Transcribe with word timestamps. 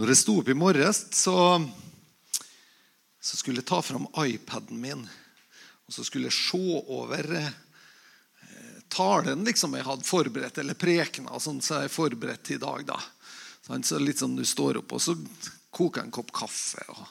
Når 0.00 0.14
jeg 0.14 0.16
sto 0.16 0.34
opp 0.40 0.48
i 0.48 0.54
morges, 0.56 0.98
så, 1.12 1.60
så 3.20 3.36
skulle 3.36 3.60
jeg 3.60 3.66
ta 3.68 3.82
fram 3.84 4.06
iPaden 4.16 4.78
min. 4.80 5.02
Og 5.84 5.92
så 5.92 6.06
skulle 6.08 6.30
jeg 6.30 6.38
se 6.38 6.78
over 6.94 7.28
eh, 7.36 7.50
talen 8.88 9.44
liksom 9.44 9.76
jeg 9.76 9.84
hadde 9.84 10.08
forberedt, 10.08 10.62
eller 10.62 10.80
prekena 10.80 11.36
sånn 11.36 11.60
som 11.60 11.84
jeg 11.84 11.92
forberedte 11.92 12.56
i 12.56 12.60
dag. 12.64 12.88
da. 12.88 12.96
Så 13.84 14.00
litt 14.00 14.24
sånn 14.24 14.40
Du 14.40 14.46
står 14.48 14.80
opp, 14.80 14.96
og 14.96 15.04
så 15.04 15.18
koker 15.68 16.00
jeg 16.00 16.08
en 16.08 16.16
kopp 16.16 16.32
kaffe. 16.32 16.80
Og, 16.96 17.04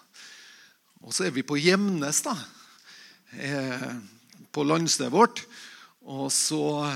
og 1.06 1.14
så 1.14 1.30
er 1.30 1.38
vi 1.38 1.46
på 1.46 1.62
Gjemnes, 1.62 2.26
da. 2.26 2.34
Eh, 3.38 3.90
på 4.50 4.66
landstedet 4.66 5.14
vårt. 5.14 5.46
Og 6.10 6.32
så 6.34 6.90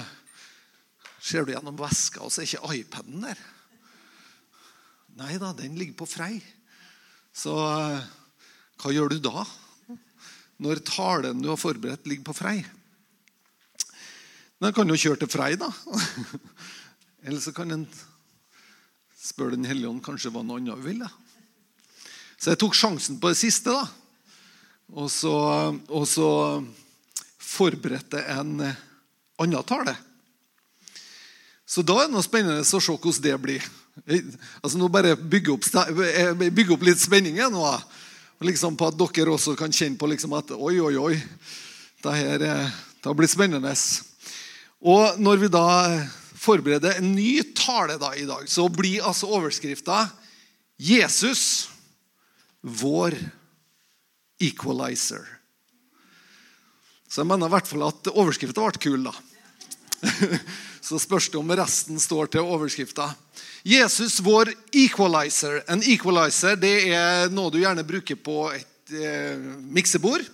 ser 1.22 1.46
du 1.46 1.54
gjennom 1.54 1.78
veska, 1.78 2.26
og 2.26 2.34
så 2.34 2.42
er 2.42 2.50
ikke 2.50 2.82
iPaden 2.82 3.30
der. 3.30 3.50
Nei 5.20 5.36
da, 5.38 5.52
den 5.54 5.76
ligger 5.78 6.00
på 6.02 6.08
Frei. 6.10 6.40
Så 7.34 7.54
eh, 7.54 8.06
hva 8.82 8.94
gjør 8.94 9.14
du 9.14 9.20
da? 9.22 9.44
Når 10.64 10.82
talen 10.88 11.42
du 11.44 11.52
har 11.52 11.60
forberedt, 11.60 12.08
ligger 12.10 12.26
på 12.32 12.38
Frei? 12.38 12.56
Den 14.64 14.74
kan 14.74 14.90
jo 14.90 14.98
kjøre 14.98 15.22
til 15.22 15.30
Frei, 15.30 15.52
da. 15.60 15.70
Eller 17.26 17.42
så 17.44 17.54
kan 17.56 17.72
en 17.76 17.86
spørre 19.24 19.56
Den 19.56 19.68
hellige 19.70 19.88
ånd 19.88 20.02
kanskje 20.04 20.34
hva 20.34 20.42
noe 20.44 20.60
annet 20.60 20.82
vil. 20.84 21.04
Så 22.36 22.52
jeg 22.52 22.60
tok 22.60 22.76
sjansen 22.76 23.22
på 23.22 23.32
det 23.32 23.40
siste, 23.40 23.72
da. 23.72 23.86
Og 24.98 25.08
så, 25.14 25.36
og 25.94 26.04
så 26.10 26.30
forberedte 27.40 28.20
en 28.34 28.58
annen 28.66 29.70
tale. 29.70 29.96
Så 31.66 31.86
da 31.86 32.02
er 32.02 32.10
det 32.10 32.18
noe 32.18 32.26
spennende 32.26 32.66
å 32.66 32.68
se 32.68 32.82
hvordan 32.84 33.24
det 33.24 33.38
blir. 33.42 33.72
Altså 34.02 34.80
Nå 34.80 34.90
bare 34.92 35.14
bygge 35.16 35.54
opp, 35.54 35.68
bygge 36.42 36.74
opp 36.74 36.86
litt 36.88 37.02
spenning 37.02 37.38
nå. 37.38 37.68
Liksom 38.44 38.76
på 38.76 38.90
at 38.90 38.98
dere 39.00 39.32
også 39.32 39.54
kan 39.56 39.72
kjenne 39.72 40.00
på 40.00 40.10
liksom 40.12 40.34
at 40.36 40.52
oi, 40.58 40.76
oi, 40.82 40.96
oi. 41.00 41.14
Det 42.04 42.16
her 42.18 42.44
eh, 42.44 42.74
det 43.04 43.12
har 43.12 43.16
blitt 43.20 43.32
spennende. 43.32 43.72
Og 44.84 45.20
når 45.20 45.40
vi 45.42 45.52
da 45.52 45.68
forbereder 46.44 47.00
en 47.00 47.14
ny 47.16 47.42
tale 47.56 47.98
da 48.00 48.14
i 48.16 48.26
dag, 48.28 48.48
så 48.48 48.68
blir 48.72 49.04
altså 49.04 49.30
overskrifta 49.32 50.10
'Jesus, 50.80 51.70
vår 52.64 53.16
equalizer'. 54.42 55.28
Så 57.08 57.22
jeg 57.22 57.28
mener 57.30 57.48
i 57.48 57.54
hvert 57.54 57.68
fall 57.68 57.84
at 57.88 58.10
overskrifta 58.10 58.64
ble 58.66 58.82
kul, 58.82 59.04
da. 59.06 59.14
Så 60.84 61.00
spørs 61.00 61.30
det 61.32 61.40
om 61.40 61.52
resten 61.56 62.00
står 62.02 62.28
til 62.34 62.44
overskrifta. 62.44 63.08
Jesus, 63.64 64.18
vår 64.20 64.52
equalizer. 64.76 65.62
En 65.72 65.80
equalizer 65.80 66.58
det 66.60 66.76
er 66.92 67.32
noe 67.32 67.54
du 67.54 67.62
gjerne 67.62 67.86
bruker 67.88 68.20
på 68.20 68.50
et 68.52 68.92
eh, 68.92 69.40
miksebord. 69.64 70.26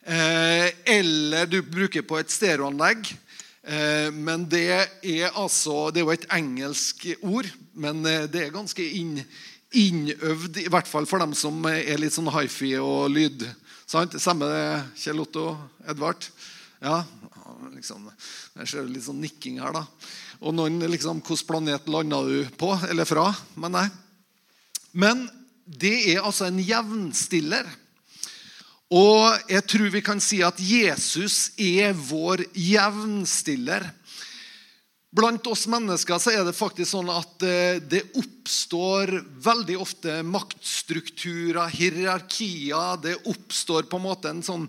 Eh, 0.00 0.70
eller 0.96 1.44
du 1.46 1.60
bruker 1.60 2.06
på 2.08 2.16
et 2.16 2.32
stereoanlegg. 2.32 3.04
Eh, 3.60 4.08
men 4.16 4.46
det 4.48 4.64
er 5.04 5.34
altså 5.36 5.90
Det 5.92 6.00
er 6.00 6.06
jo 6.06 6.14
et 6.14 6.28
engelsk 6.32 7.04
ord, 7.20 7.48
men 7.76 8.00
eh, 8.08 8.24
det 8.32 8.46
er 8.46 8.54
ganske 8.54 8.80
inn, 8.82 9.20
innøvd, 9.76 10.62
i 10.64 10.70
hvert 10.72 10.88
fall 10.88 11.04
for 11.06 11.20
dem 11.20 11.36
som 11.36 11.60
er 11.68 12.00
litt 12.00 12.16
sånn 12.16 12.32
hifi 12.32 12.72
og 12.80 13.10
lyd. 13.12 13.44
Sant? 13.84 14.16
Samme 14.22 14.48
Kjell 14.96 15.20
Otto? 15.20 15.52
Edvard? 15.84 16.24
Ja, 16.80 17.02
liksom, 17.80 18.06
Jeg 18.60 18.70
ser 18.70 18.88
litt 18.88 19.04
sånn 19.04 19.20
nikking 19.20 19.60
her, 19.64 19.74
da. 19.74 19.84
Og 20.44 20.54
noen 20.56 20.80
liksom 20.86 21.20
Hvilken 21.24 21.48
planet 21.48 21.88
landa 21.90 22.22
du 22.28 22.44
på? 22.60 22.72
Eller 22.88 23.08
fra? 23.08 23.30
Men 23.56 23.76
nei. 23.78 23.86
Men 24.92 25.28
det 25.64 25.94
er 26.14 26.24
altså 26.24 26.48
en 26.48 26.60
jevnstiller. 26.60 27.68
Og 28.90 29.50
jeg 29.50 29.62
tror 29.70 29.92
vi 29.94 30.02
kan 30.02 30.20
si 30.22 30.40
at 30.42 30.58
Jesus 30.58 31.52
er 31.60 31.94
vår 31.94 32.42
jevnstiller. 32.58 33.86
Blant 35.14 35.46
oss 35.50 35.64
mennesker 35.70 36.18
så 36.22 36.32
er 36.34 36.44
det 36.46 36.54
faktisk 36.54 36.92
sånn 36.92 37.10
at 37.10 37.42
eh, 37.46 37.78
det 37.82 38.02
oppstår 38.18 39.10
veldig 39.42 39.78
ofte 39.82 40.20
maktstrukturer, 40.26 41.70
hierarkier. 41.74 42.98
Det 43.02 43.16
oppstår 43.30 43.88
på 43.90 43.98
en 43.98 44.06
måte 44.06 44.30
en 44.30 44.42
sånn 44.46 44.68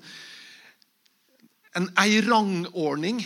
en 1.76 1.88
ei 2.02 2.22
rangordning 2.26 3.22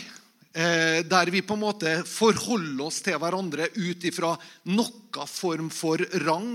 Eh, 0.56 1.04
der 1.04 1.26
vi 1.26 1.42
på 1.44 1.52
en 1.52 1.60
måte 1.60 1.90
forholder 2.08 2.86
oss 2.86 3.02
til 3.04 3.18
hverandre 3.20 3.66
ut 3.76 4.04
ifra 4.08 4.30
noe 4.72 5.26
form 5.28 5.66
for 5.68 6.00
rang. 6.22 6.54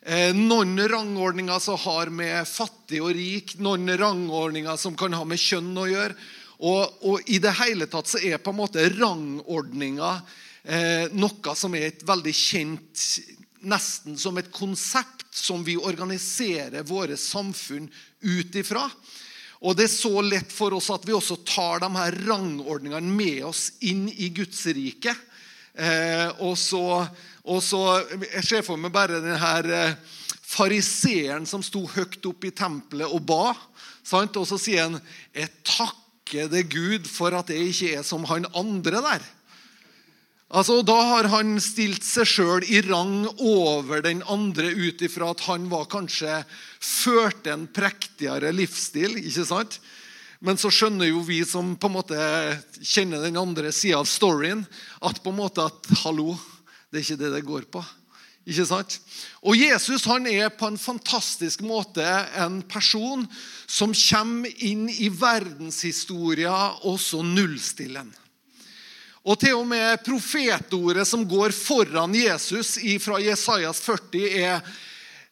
Eh, 0.00 0.32
noen 0.32 0.80
rangordninger 0.88 1.60
som 1.60 1.76
har 1.82 2.08
med 2.08 2.48
fattig 2.48 3.02
og 3.04 3.12
rik, 3.12 3.52
noen 3.60 3.90
rangordninger 4.00 4.78
som 4.80 4.96
kan 4.96 5.12
ha 5.12 5.26
med 5.28 5.42
kjønn 5.42 5.76
å 5.76 5.84
gjøre. 5.90 6.16
Og, 6.64 6.96
og 7.04 7.28
i 7.28 7.36
det 7.44 7.52
hele 7.58 7.90
tatt 7.92 8.08
så 8.14 8.22
er 8.24 8.40
på 8.40 8.54
en 8.54 8.60
måte 8.62 8.86
rangordninga 8.94 10.14
eh, 10.64 11.12
noe 11.12 11.56
som 11.60 11.76
er 11.76 11.90
et 11.90 12.06
veldig 12.08 12.36
kjent 12.40 13.08
Nesten 13.64 14.18
som 14.20 14.36
et 14.36 14.50
konsept 14.52 15.24
som 15.32 15.62
vi 15.64 15.72
organiserer 15.80 16.84
våre 16.84 17.16
samfunn 17.16 17.86
ut 18.20 18.58
ifra. 18.60 18.82
Og 19.64 19.76
det 19.76 19.86
er 19.86 19.94
så 19.94 20.20
lett 20.20 20.52
for 20.52 20.76
oss 20.76 20.90
at 20.92 21.06
vi 21.08 21.14
også 21.16 21.38
tar 21.48 21.80
de 21.80 21.88
her 21.96 22.18
rangordningene 22.26 23.14
med 23.16 23.46
oss 23.48 23.70
inn 23.88 24.06
i 24.12 24.28
Guds 24.36 24.60
rike. 24.76 25.14
Eh, 25.74 26.28
og, 26.44 26.52
så, 26.60 26.82
og 27.48 27.62
så 27.64 27.80
Jeg 28.28 28.44
ser 28.46 28.66
for 28.66 28.78
meg 28.78 28.92
bare 28.94 29.22
den 29.24 29.40
her 29.40 29.70
eh, 29.72 29.96
fariseeren 30.44 31.48
som 31.48 31.64
sto 31.64 31.82
høyt 31.96 32.20
oppe 32.28 32.50
i 32.50 32.54
tempelet 32.54 33.08
og 33.08 33.24
ba. 33.26 33.54
Sant? 34.04 34.36
Og 34.36 34.46
så 34.48 34.60
sier 34.60 34.84
han 34.84 35.00
'Jeg 35.32 35.50
takker 35.64 36.52
det 36.52 36.68
Gud 36.68 37.08
for 37.08 37.34
at 37.34 37.48
jeg 37.48 37.72
ikke 37.72 37.94
er 37.98 38.04
som 38.04 38.24
han 38.28 38.46
andre 38.54 39.00
der'. 39.00 39.26
Altså, 40.54 40.84
Da 40.86 40.94
har 40.94 41.26
han 41.32 41.56
stilt 41.58 42.04
seg 42.06 42.28
sjøl 42.30 42.64
i 42.70 42.78
rang 42.86 43.24
over 43.42 44.04
den 44.04 44.20
andre 44.30 44.70
ut 44.70 45.02
ifra 45.02 45.32
at 45.34 45.42
han 45.48 45.66
var 45.72 45.88
kanskje 45.90 46.44
førte 46.78 47.50
en 47.50 47.66
prektigere 47.66 48.52
livsstil. 48.54 49.18
ikke 49.18 49.48
sant? 49.48 49.80
Men 50.38 50.60
så 50.60 50.70
skjønner 50.70 51.10
jo 51.10 51.24
vi 51.26 51.40
som 51.48 51.74
på 51.74 51.90
en 51.90 51.96
måte 51.96 52.20
kjenner 52.84 53.24
den 53.24 53.40
andre 53.40 53.72
sida 53.74 53.98
av 53.98 54.06
storyen, 54.06 54.62
at 55.02 55.18
på 55.24 55.34
en 55.34 55.40
måte 55.40 55.66
at 55.66 55.90
hallo, 56.04 56.36
det 56.92 57.00
er 57.00 57.06
ikke 57.08 57.22
det 57.24 57.34
det 57.34 57.44
går 57.50 57.68
på. 57.74 57.82
Ikke 58.46 58.66
sant? 58.68 59.00
Og 59.42 59.58
Jesus 59.58 60.04
han 60.06 60.28
er 60.30 60.54
på 60.54 60.68
en 60.70 60.78
fantastisk 60.78 61.64
måte 61.66 62.04
en 62.38 62.60
person 62.62 63.26
som 63.66 63.90
kommer 63.96 64.52
inn 64.62 64.86
i 64.86 65.08
verdenshistoria 65.10 66.54
og 66.84 67.00
så 67.02 67.24
nullstiller 67.26 68.04
den. 68.04 68.20
Og 69.24 69.38
til 69.40 69.56
og 69.56 69.68
med 69.68 70.02
profetordet 70.04 71.06
som 71.08 71.22
går 71.24 71.54
foran 71.56 72.12
Jesus 72.16 72.76
fra 73.00 73.20
Jesajas 73.24 73.80
40, 73.80 74.26
er 74.36 74.74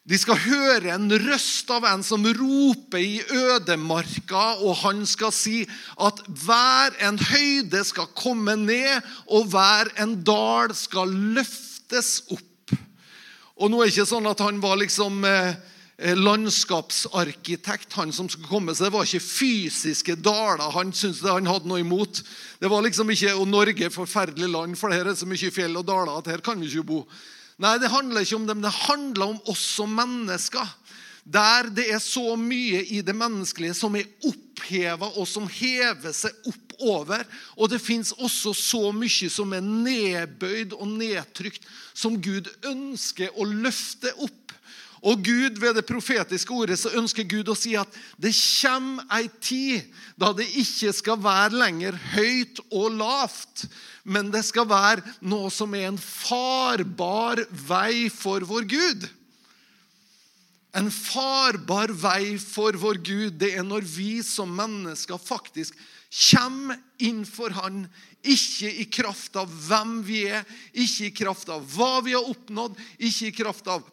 de 0.03 0.17
skal 0.19 0.39
høre 0.49 0.95
en 0.97 1.07
røst 1.15 1.69
av 1.71 1.85
en 1.87 2.01
som 2.03 2.25
roper 2.25 2.99
i 2.99 3.21
ødemarka, 3.23 4.41
og 4.59 4.75
han 4.81 5.05
skal 5.07 5.31
si 5.31 5.61
at 5.95 6.17
hver 6.43 6.97
en 7.07 7.21
høyde 7.21 7.83
skal 7.87 8.09
komme 8.17 8.57
ned, 8.59 9.05
og 9.31 9.47
hver 9.53 9.93
en 10.03 10.17
dal 10.27 10.73
skal 10.75 11.13
løftes 11.37 12.17
opp. 12.33 12.75
Og 13.55 13.71
nå 13.71 13.79
er 13.79 13.87
det 13.87 13.93
ikke 13.93 14.09
sånn 14.09 14.27
at 14.27 14.43
han 14.43 14.59
var 14.59 14.81
liksom 14.81 15.23
eh, 15.29 15.53
landskapsarkitekt, 15.97 17.93
han 17.93 18.13
som 18.13 18.29
skulle 18.29 18.49
komme. 18.49 18.75
Så 18.75 18.87
det 18.87 18.93
var 18.93 19.05
ikke 19.05 19.21
fysiske 19.23 20.15
daler 20.17 20.73
han 20.73 20.93
syntes 20.95 21.21
han 21.27 21.47
hadde 21.47 21.69
noe 21.69 21.83
imot. 21.83 22.23
Det 22.59 22.71
var 22.71 22.83
liksom 22.85 23.11
ikke 23.13 23.35
og 23.37 23.47
Norge 23.51 23.87
er 23.87 23.93
forferdelig 23.93 24.49
land, 24.49 24.77
for 24.79 24.93
her 24.93 25.07
er 25.09 25.17
så 25.17 25.29
mye 25.29 25.53
fjell 25.53 25.77
og 25.77 25.87
daler 25.87 26.17
at 26.17 26.31
her 26.33 26.43
kan 26.45 26.59
vi 26.59 26.71
ikke 26.71 26.87
bo. 26.89 27.03
Nei, 27.61 27.77
det 27.77 27.91
handler 27.93 28.25
ikke 28.25 28.39
om 28.39 28.47
dem. 28.49 28.63
Det 28.63 28.73
handler 28.87 29.35
om 29.35 29.51
oss 29.53 29.61
som 29.77 29.93
mennesker. 29.93 30.65
Der 31.23 31.69
det 31.71 31.85
er 31.93 32.01
så 32.03 32.33
mye 32.35 32.81
i 32.91 32.99
det 33.05 33.15
menneskelige 33.15 33.75
som 33.77 33.93
er 33.95 34.09
oppheva, 34.27 35.07
og 35.15 35.27
som 35.29 35.45
hever 35.47 36.11
seg 36.11 36.49
opp 36.49 36.73
over. 36.83 37.23
Og 37.55 37.69
det 37.71 37.79
fins 37.79 38.11
også 38.17 38.51
så 38.57 38.89
mye 38.91 39.29
som 39.31 39.53
er 39.55 39.63
nedbøyd 39.63 40.73
og 40.75 40.89
nedtrykt, 40.97 41.63
som 41.93 42.17
Gud 42.19 42.49
ønsker 42.67 43.31
å 43.37 43.47
løfte 43.47 44.11
opp. 44.17 44.39
Og 45.03 45.19
Gud, 45.19 45.57
ved 45.59 45.75
det 45.75 45.83
profetiske 45.83 46.53
ordet 46.55 46.77
så 46.79 46.93
ønsker 46.95 47.27
Gud 47.27 47.49
å 47.51 47.57
si 47.59 47.73
at 47.75 47.91
det 48.21 48.31
kommer 48.31 49.03
ei 49.11 49.27
tid 49.43 49.89
da 50.19 50.29
det 50.35 50.45
ikke 50.61 50.93
skal 50.95 51.19
være 51.19 51.59
lenger 51.59 51.97
høyt 52.13 52.61
og 52.69 52.95
lavt, 53.01 53.65
men 54.07 54.31
det 54.31 54.45
skal 54.47 54.69
være 54.69 55.03
noe 55.27 55.51
som 55.51 55.75
er 55.75 55.89
en 55.89 55.99
farbar 55.99 57.43
vei 57.67 58.07
for 58.13 58.47
vår 58.47 58.69
Gud. 58.71 59.03
En 60.73 60.87
farbar 60.89 61.91
vei 61.91 62.37
for 62.39 62.79
vår 62.79 63.01
Gud, 63.03 63.35
det 63.43 63.51
er 63.59 63.67
når 63.67 63.83
vi 63.85 64.23
som 64.25 64.55
mennesker 64.55 65.19
faktisk 65.21 65.75
kommer 66.31 66.79
innfor 67.03 67.53
Han. 67.59 67.83
Ikke 68.23 68.71
i 68.71 68.85
kraft 68.87 69.35
av 69.35 69.51
hvem 69.67 69.97
vi 70.07 70.23
er, 70.31 70.47
ikke 70.71 71.09
i 71.09 71.15
kraft 71.17 71.51
av 71.51 71.65
hva 71.75 71.97
vi 72.05 72.15
har 72.15 72.23
oppnådd, 72.23 72.79
ikke 73.03 73.27
i 73.27 73.35
kraft 73.35 73.67
av 73.67 73.83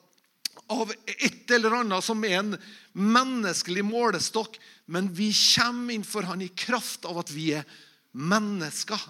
av 0.70 0.92
et 1.06 1.50
eller 1.50 1.80
annet 1.80 2.04
som 2.04 2.22
er 2.24 2.38
en 2.38 2.54
menneskelig 2.94 3.82
målestokk, 3.86 4.58
men 4.90 5.10
vi 5.14 5.30
kommer 5.34 5.94
inn 5.94 6.06
for 6.06 6.26
han 6.26 6.42
i 6.42 6.50
kraft 6.54 7.06
av 7.08 7.20
at 7.22 7.32
vi 7.34 7.50
er 7.58 7.66
mennesker. 8.12 9.00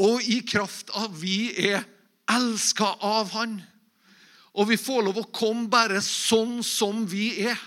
Og 0.00 0.24
i 0.28 0.42
kraft 0.44 0.92
av 0.92 1.10
at 1.10 1.16
vi 1.20 1.38
er 1.70 1.84
elska 2.32 2.96
av 3.04 3.32
han. 3.36 3.58
Og 4.56 4.68
vi 4.70 4.78
får 4.80 5.04
lov 5.06 5.20
å 5.20 5.30
komme 5.32 5.68
bare 5.72 6.02
sånn 6.04 6.62
som 6.64 7.04
vi 7.08 7.30
er. 7.48 7.60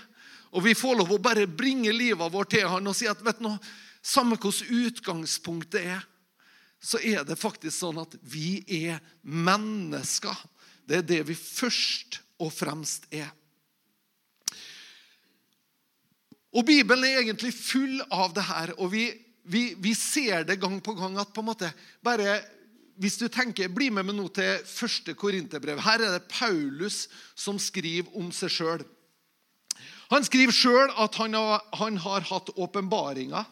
Og 0.50 0.64
vi 0.66 0.74
får 0.74 0.98
lov 0.98 1.14
å 1.14 1.22
bare 1.22 1.46
bringe 1.46 1.92
livet 1.94 2.32
vårt 2.32 2.54
til 2.54 2.66
han 2.70 2.90
og 2.90 2.96
si 2.98 3.06
at 3.10 3.22
vet 3.22 3.38
du 3.38 3.46
noe, 3.46 3.60
samme 4.02 4.38
hvordan 4.40 4.86
utgangspunktet 4.86 5.82
er, 5.84 6.06
så 6.80 6.98
er 7.04 7.26
det 7.28 7.36
faktisk 7.36 7.76
sånn 7.76 8.00
at 8.00 8.14
vi 8.24 8.62
er 8.80 8.98
mennesker. 9.22 10.34
Det 10.88 11.02
er 11.02 11.06
det 11.06 11.20
vi 11.28 11.36
først 11.36 12.22
og 12.40 12.52
fremst 12.54 13.06
er. 13.12 13.28
Og 16.50 16.66
Bibelen 16.66 17.06
er 17.06 17.20
egentlig 17.20 17.52
full 17.54 18.00
av 18.10 18.32
det 18.34 18.44
her. 18.48 18.72
og 18.78 18.90
vi, 18.92 19.04
vi, 19.44 19.74
vi 19.78 19.94
ser 19.94 20.42
det 20.48 20.58
gang 20.60 20.80
på 20.82 20.96
gang 20.98 21.18
at 21.20 21.30
på 21.34 21.44
en 21.44 21.50
måte 21.52 21.70
bare 22.02 22.40
hvis 23.00 23.16
du 23.16 23.28
tenker, 23.32 23.70
Bli 23.72 23.88
med 23.88 24.04
meg 24.04 24.16
nå 24.18 24.26
til 24.28 24.58
første 24.68 25.14
korinterbrev. 25.16 25.78
Her 25.80 26.02
er 26.04 26.18
det 26.18 26.28
Paulus 26.28 27.06
som 27.38 27.56
skriver 27.56 28.10
om 28.18 28.28
seg 28.34 28.52
sjøl. 28.52 28.82
Han 30.10 30.26
skriver 30.26 30.52
sjøl 30.52 30.92
at 31.00 31.16
han 31.16 31.36
har, 31.38 31.62
han 31.80 31.96
har 32.02 32.26
hatt 32.28 32.50
åpenbaringer. 32.60 33.46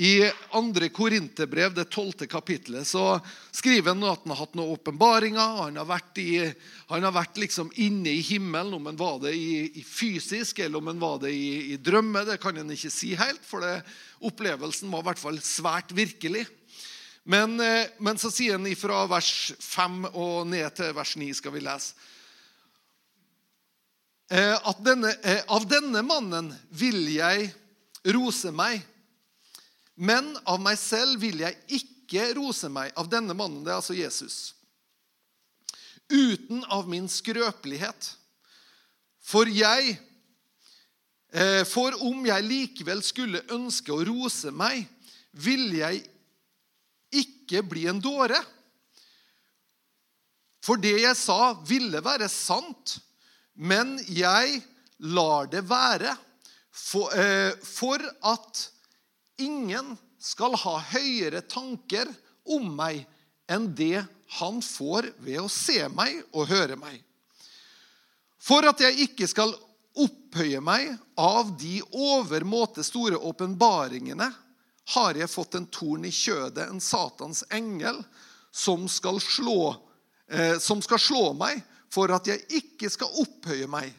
I 0.00 0.30
2. 0.48 0.88
Korinterbrev, 0.96 1.74
det 1.76 1.90
tolvte 1.92 2.24
kapittelet, 2.30 2.88
så 2.88 3.18
skriver 3.52 3.92
han 3.92 4.06
at 4.08 4.22
han 4.24 4.32
har 4.32 4.38
hatt 4.38 4.54
noen 4.56 4.72
åpenbaringer. 4.72 5.58
Han 5.58 5.76
har 5.76 5.88
vært, 5.90 6.20
i, 6.22 6.38
han 6.88 7.04
har 7.04 7.12
vært 7.12 7.36
liksom 7.42 7.68
inne 7.84 8.14
i 8.16 8.22
himmelen, 8.24 8.72
om 8.78 8.88
han 8.88 8.96
var 8.96 9.18
det 9.26 9.34
i, 9.36 9.66
i 9.76 9.82
fysisk 9.84 10.62
eller 10.64 10.80
om 10.80 10.88
han 10.88 11.02
var 11.02 11.18
det 11.26 11.34
i, 11.36 11.74
i 11.74 11.76
drømme. 11.76 12.22
Det 12.24 12.38
kan 12.40 12.56
han 12.56 12.72
ikke 12.72 12.92
si 12.94 13.10
helt, 13.20 13.44
for 13.44 13.60
det, 13.60 13.74
opplevelsen 14.24 14.88
var 14.88 15.04
i 15.04 15.08
hvert 15.10 15.20
fall 15.20 15.40
svært 15.44 15.92
virkelig. 15.92 16.46
Men, 17.28 17.60
eh, 17.60 17.92
men, 18.00 18.16
så 18.16 18.30
sier 18.32 18.56
han 18.56 18.64
fra 18.80 19.02
vers 19.10 19.52
5 19.60 20.06
og 20.14 20.48
ned 20.48 20.78
til 20.80 20.94
vers 20.96 21.12
9, 21.20 21.28
skal 21.36 21.54
vi 21.58 21.62
lese. 21.66 21.92
Eh, 24.32 24.56
at 24.56 24.80
denne, 24.86 25.12
eh, 25.28 25.44
av 25.52 25.68
denne 25.68 26.00
mannen 26.08 26.48
vil 26.72 27.02
jeg 27.18 27.50
rose 28.16 28.48
meg, 28.54 28.80
men 30.00 30.32
av 30.48 30.60
meg 30.62 30.78
selv 30.80 31.20
vil 31.20 31.42
jeg 31.42 31.58
ikke 31.76 32.30
rose 32.38 32.70
meg. 32.72 32.88
Av 32.96 33.08
denne 33.10 33.36
mannen, 33.36 33.60
det 33.66 33.72
er 33.72 33.80
altså 33.80 33.96
Jesus. 33.98 34.38
Uten 36.08 36.64
av 36.72 36.88
min 36.90 37.08
skrøpelighet. 37.10 38.14
For 39.20 39.50
jeg 39.52 39.98
For 41.70 41.94
om 42.02 42.24
jeg 42.26 42.42
likevel 42.42 43.04
skulle 43.06 43.44
ønske 43.54 43.92
å 43.94 44.00
rose 44.02 44.50
meg, 44.50 44.80
ville 45.30 45.76
jeg 45.78 46.00
ikke 47.20 47.62
bli 47.70 47.84
en 47.86 48.00
dåre. 48.02 48.40
For 50.58 50.80
det 50.82 50.96
jeg 51.04 51.14
sa, 51.14 51.52
ville 51.66 52.02
være 52.02 52.26
sant, 52.26 52.96
men 53.54 53.94
jeg 54.10 54.58
lar 55.06 55.46
det 55.52 55.62
være 55.70 56.16
for, 56.70 57.14
eh, 57.14 57.54
for 57.62 58.02
at 58.26 58.66
ingen 59.42 59.94
skal 60.20 60.54
ha 60.62 60.76
høyere 60.92 61.42
tanker 61.48 62.08
om 62.50 62.68
meg 62.76 63.02
enn 63.50 63.70
det 63.74 64.02
han 64.38 64.60
får 64.62 65.10
ved 65.24 65.40
å 65.42 65.48
se 65.50 65.82
meg 65.90 66.20
og 66.30 66.48
høre 66.50 66.76
meg. 66.78 67.00
For 68.40 68.64
at 68.68 68.80
jeg 68.84 69.08
ikke 69.08 69.28
skal 69.28 69.52
opphøye 70.00 70.60
meg 70.62 70.92
av 71.18 71.50
de 71.60 71.80
overmåte 71.90 72.84
store 72.86 73.18
åpenbaringene 73.18 74.30
har 74.94 75.18
jeg 75.18 75.30
fått 75.30 75.56
en 75.58 75.66
torn 75.70 76.06
i 76.06 76.12
kjødet, 76.14 76.66
en 76.66 76.80
Satans 76.82 77.44
engel, 77.54 78.00
som 78.50 78.88
skal 78.88 79.20
slå, 79.22 79.74
eh, 80.30 80.58
som 80.58 80.82
skal 80.82 80.98
slå 80.98 81.24
meg 81.38 81.60
for 81.90 82.10
at 82.14 82.26
jeg 82.26 82.42
ikke 82.62 82.90
skal 82.90 83.20
opphøye 83.22 83.68
meg. 83.70 83.92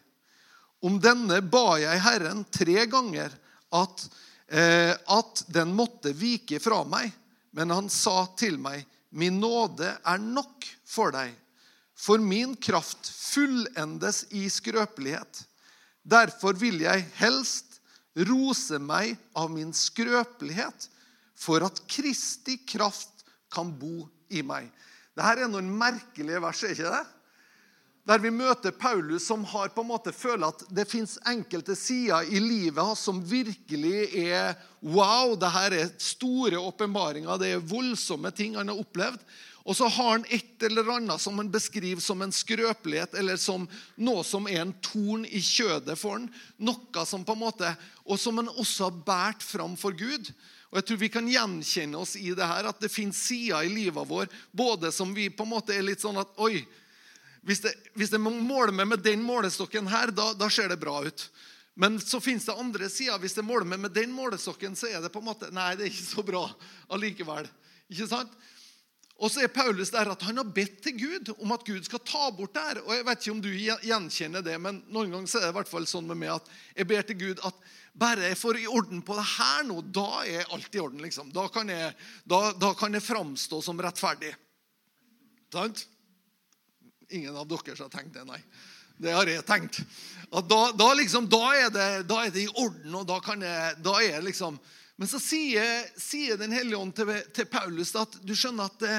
Om 0.81 0.97
denne 0.99 1.39
ba 1.45 1.77
jeg 1.79 2.03
Herren 2.03 2.43
tre 2.51 2.85
ganger 2.89 3.31
at, 3.71 4.05
at 4.51 5.43
den 5.47 5.71
måtte 5.75 6.11
vike 6.17 6.59
fra 6.59 6.81
meg. 6.83 7.11
Men 7.55 7.71
han 7.71 7.89
sa 7.91 8.25
til 8.39 8.57
meg, 8.59 8.83
min 9.11 9.39
nåde 9.39 9.89
er 10.07 10.19
nok 10.23 10.67
for 10.87 11.11
deg, 11.15 11.33
for 11.95 12.19
min 12.23 12.55
kraft 12.59 13.09
fullendes 13.11 14.23
i 14.35 14.47
skrøpelighet. 14.51 15.43
Derfor 16.01 16.55
vil 16.59 16.81
jeg 16.83 17.05
helst 17.19 17.79
rose 18.27 18.79
meg 18.81 19.15
av 19.37 19.51
min 19.53 19.73
skrøpelighet, 19.75 20.87
for 21.35 21.63
at 21.65 21.81
Kristi 21.89 22.57
kraft 22.67 23.25
kan 23.51 23.71
bo 23.75 24.07
i 24.31 24.43
meg. 24.45 24.69
Dette 25.17 25.43
er 25.43 25.51
noen 25.51 25.69
merkelige 25.75 26.41
vers, 26.43 26.63
er 26.63 26.75
ikke 26.75 26.91
det? 26.91 27.03
Der 28.07 28.17
vi 28.17 28.31
møter 28.33 28.73
Paulus 28.73 29.27
som 29.29 29.43
har 29.45 29.69
på 29.75 29.83
en 29.83 29.91
måte 29.91 30.13
føler 30.15 30.49
at 30.49 30.63
det 30.73 30.87
fins 30.89 31.19
enkelte 31.29 31.75
sider 31.77 32.25
i 32.33 32.41
livet 32.41 32.81
hans 32.81 33.03
som 33.05 33.21
virkelig 33.21 34.09
er 34.25 34.57
Wow, 34.81 35.35
dette 35.37 35.77
er 35.77 35.91
store 36.01 36.57
åpenbaringer, 36.57 37.37
det 37.37 37.51
er 37.53 37.59
voldsomme 37.69 38.31
ting 38.33 38.55
han 38.57 38.71
har 38.71 38.79
opplevd. 38.81 39.21
Og 39.61 39.77
så 39.77 39.85
har 39.93 40.15
han 40.15 40.23
et 40.33 40.63
eller 40.65 40.87
annet 40.95 41.21
som 41.21 41.37
han 41.37 41.51
beskriver 41.53 42.01
som 42.01 42.23
en 42.25 42.33
skrøpelighet, 42.33 43.13
eller 43.13 43.37
som 43.37 43.67
noe 44.01 44.23
som 44.25 44.49
er 44.49 44.63
en 44.63 44.73
torn 44.81 45.27
i 45.29 45.37
kjødet 45.45 45.99
for 46.01 46.17
han. 46.17 46.25
Noe 46.57 47.05
som 47.05 47.21
på 47.27 47.37
en 47.37 47.43
måte, 47.43 47.75
Og 48.05 48.17
som 48.19 48.37
han 48.41 48.49
også 48.49 48.89
har 48.89 49.03
båret 49.05 49.43
fram 49.45 49.77
for 49.77 49.93
Gud. 49.93 50.33
Og 50.71 50.79
jeg 50.79 50.85
tror 50.85 50.97
Vi 50.97 51.09
kan 51.09 51.27
gjenkjenne 51.29 51.97
oss 51.97 52.15
i 52.15 52.33
det 52.33 52.47
her, 52.47 52.65
at 52.65 52.79
det 52.81 52.91
fins 52.91 53.21
sider 53.27 53.61
i 53.61 53.69
livet 53.69 54.07
vår 54.07 54.27
både 54.51 54.91
som 54.91 55.13
vi 55.13 55.29
på 55.29 55.43
en 55.43 55.53
måte 55.53 55.75
er 55.75 55.83
litt 55.85 56.01
sånn 56.01 56.17
at 56.17 56.33
Oi, 56.39 56.65
hvis 57.47 57.63
det, 57.63 57.71
hvis 57.97 58.11
det 58.13 58.21
måler 58.21 58.73
med 58.75 58.87
med 58.91 59.03
den 59.05 59.23
målestokken 59.25 59.87
her, 59.89 60.13
da, 60.13 60.31
da 60.37 60.49
ser 60.49 60.69
det 60.69 60.79
bra 60.81 60.99
ut. 61.05 61.29
Men 61.75 61.97
så 62.03 62.19
fins 62.21 62.45
det 62.45 62.53
andre 62.53 62.89
sider. 62.91 63.17
Hvis 63.21 63.33
det 63.33 63.45
måler 63.47 63.65
med 63.65 63.79
med 63.79 63.95
den 63.95 64.11
målestokken, 64.13 64.75
så 64.75 64.91
er 64.91 65.01
det 65.01 65.11
på 65.13 65.19
en 65.19 65.29
måte, 65.31 65.49
nei, 65.55 65.73
det 65.75 65.87
er 65.87 65.93
ikke 65.93 66.09
så 66.09 66.25
bra 66.27 66.43
allikevel. 66.91 67.47
Ikke 67.89 68.09
sant? 68.11 68.33
Og 69.21 69.29
så 69.29 69.43
er 69.43 69.53
Paulus 69.53 69.91
der 69.93 70.09
at 70.09 70.23
han 70.25 70.39
har 70.41 70.49
bedt 70.49 70.79
til 70.81 70.95
Gud 70.97 71.29
om 71.37 71.51
at 71.53 71.65
Gud 71.65 71.85
skal 71.85 72.01
ta 72.05 72.29
bort 72.33 72.55
det 72.55 72.63
her. 72.65 72.79
Og 72.81 72.93
Jeg 72.95 73.05
vet 73.05 73.21
ikke 73.21 73.35
om 73.35 73.43
du 73.43 73.51
gjenkjenner 73.53 74.45
det, 74.45 74.57
men 74.61 74.81
noen 74.89 75.13
ganger 75.13 75.35
er 75.37 75.45
det 75.45 75.51
i 75.53 75.57
hvert 75.59 75.69
fall 75.69 75.85
sånn 75.89 76.07
med 76.09 76.17
meg 76.23 76.33
at 76.39 76.49
jeg 76.73 76.89
ber 76.89 77.05
til 77.05 77.19
Gud 77.21 77.43
at 77.45 77.67
bare 78.01 78.31
jeg 78.31 78.39
får 78.39 78.61
i 78.61 78.69
orden 78.71 79.03
på 79.05 79.17
det 79.17 79.27
her 79.35 79.65
nå, 79.67 79.81
da 79.93 80.23
er 80.25 80.49
alt 80.55 80.75
i 80.75 80.81
orden. 80.81 81.03
liksom. 81.05 81.29
Da 81.35 81.45
kan 81.53 81.69
jeg, 81.69 81.93
da, 82.25 82.39
da 82.57 82.71
kan 82.77 82.97
jeg 82.97 83.05
framstå 83.05 83.61
som 83.61 83.81
rettferdig. 83.83 84.31
Sant? 85.53 85.85
Ingen 87.11 87.35
av 87.35 87.47
dere 87.49 87.77
har 87.77 87.91
tenkt 87.93 88.15
det, 88.15 88.25
nei. 88.27 88.39
Det 89.01 89.15
har 89.15 89.29
jeg 89.29 89.43
tenkt. 89.47 89.81
Da, 90.29 90.59
da, 90.77 90.91
liksom, 90.93 91.25
da, 91.31 91.41
er 91.57 91.71
det, 91.73 91.87
da, 92.09 92.21
er 92.25 92.33
det, 92.33 92.45
i 92.45 92.53
orden, 92.61 92.93
og 92.99 93.07
da, 93.09 93.17
kan 93.23 93.41
jeg, 93.41 93.79
da 93.83 93.97
er 93.99 94.15
jeg 94.17 94.29
liksom 94.29 94.59
men 95.01 95.09
så 95.09 95.17
sier, 95.17 95.87
sier 95.97 96.37
Den 96.37 96.51
hellige 96.53 96.77
ånd 96.77 96.93
til, 96.93 97.09
til, 97.33 97.47
Paulus 97.49 97.95
at 97.97 98.19
du 98.21 98.35
skjønner 98.37 98.69
at 98.69 98.83
det, 98.83 98.97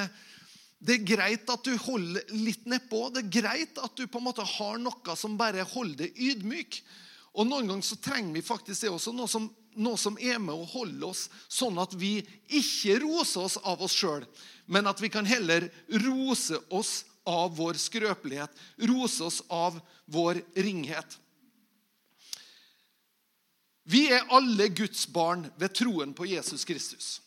det, 0.83 0.97
er 0.97 1.04
greit 1.07 1.52
at 1.52 1.62
du 1.62 1.76
holder 1.78 2.33
litt 2.35 2.64
nedpå. 2.66 3.04
Det 3.14 3.23
er 3.23 3.35
greit 3.37 3.78
at 3.78 3.95
du 3.95 4.09
på 4.11 4.19
en 4.19 4.26
måte 4.26 4.42
har 4.57 4.81
noe 4.83 5.14
som 5.14 5.37
bare 5.38 5.62
holder 5.76 6.09
deg 6.09 6.19
ydmyk. 6.19 6.81
Og 7.38 7.47
Noen 7.47 7.71
ganger 7.71 7.87
så 7.87 8.00
trenger 8.02 8.35
vi 8.35 8.42
faktisk 8.42 8.83
det 8.83 8.90
også, 8.90 9.14
noe 9.14 9.31
som, 9.31 9.47
noe 9.78 10.00
som 10.00 10.19
er 10.19 10.42
med 10.42 10.57
å 10.57 10.66
holde 10.75 11.07
oss 11.07 11.28
sånn 11.47 11.78
at 11.78 11.95
vi 11.95 12.16
ikke 12.50 12.99
roser 13.04 13.47
oss 13.47 13.61
av 13.62 13.87
oss 13.87 13.95
sjøl, 13.95 14.26
men 14.66 14.90
at 14.90 14.99
vi 15.00 15.12
kan 15.12 15.28
heller 15.28 15.71
rose 16.02 16.59
oss 16.75 17.04
av 17.29 17.57
vår 17.57 17.79
skrøpelighet, 17.79 18.50
rose 18.88 19.25
oss 19.25 19.41
av 19.49 19.79
vår 20.11 20.41
ringhet. 20.59 21.19
Vi 23.83 24.07
er 24.14 24.29
alle 24.31 24.69
Guds 24.71 25.07
barn 25.11 25.47
ved 25.59 25.75
troen 25.75 26.14
på 26.14 26.26
Jesus 26.31 26.64
Kristus. 26.64 27.21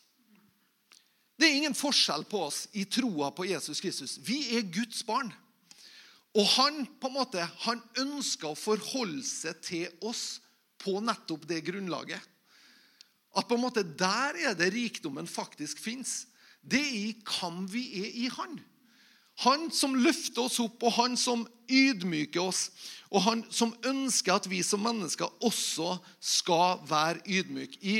Det 1.36 1.48
er 1.48 1.58
ingen 1.58 1.76
forskjell 1.76 2.24
på 2.28 2.46
oss 2.46 2.62
i 2.72 2.86
troa 2.88 3.28
på 3.36 3.44
Jesus 3.44 3.80
Kristus. 3.84 4.16
Vi 4.24 4.56
er 4.56 4.70
Guds 4.72 5.02
barn. 5.04 5.28
Og 6.36 6.48
han 6.56 6.82
på 7.00 7.08
en 7.08 7.16
måte, 7.16 7.44
han 7.64 7.82
ønsker 8.00 8.50
å 8.50 8.58
forholde 8.58 9.24
seg 9.24 9.60
til 9.64 9.86
oss 10.04 10.40
på 10.80 10.98
nettopp 11.04 11.44
det 11.48 11.62
grunnlaget. 11.68 12.20
At 13.36 13.48
på 13.48 13.56
en 13.56 13.64
måte 13.66 13.84
der 13.84 14.36
er 14.48 14.56
det 14.56 14.72
rikdommen 14.72 15.28
faktisk 15.28 15.80
fins. 15.80 16.24
Det 16.64 16.80
er 16.80 16.96
i 16.96 17.12
hvem 17.20 17.64
vi 17.68 17.84
er 18.00 18.16
i 18.24 18.30
Han. 18.32 18.56
Han 19.44 19.68
som 19.74 19.96
løfter 20.00 20.46
oss 20.46 20.60
opp, 20.64 20.80
og 20.86 20.94
han 20.96 21.16
som 21.20 21.44
ydmyker 21.68 22.40
oss. 22.40 22.70
Og 23.12 23.22
han 23.26 23.42
som 23.52 23.74
ønsker 23.86 24.36
at 24.36 24.48
vi 24.48 24.62
som 24.64 24.82
mennesker 24.82 25.44
også 25.44 25.98
skal 26.20 26.80
være 26.88 27.22
ydmyke. 27.26 27.80
I 27.84 27.98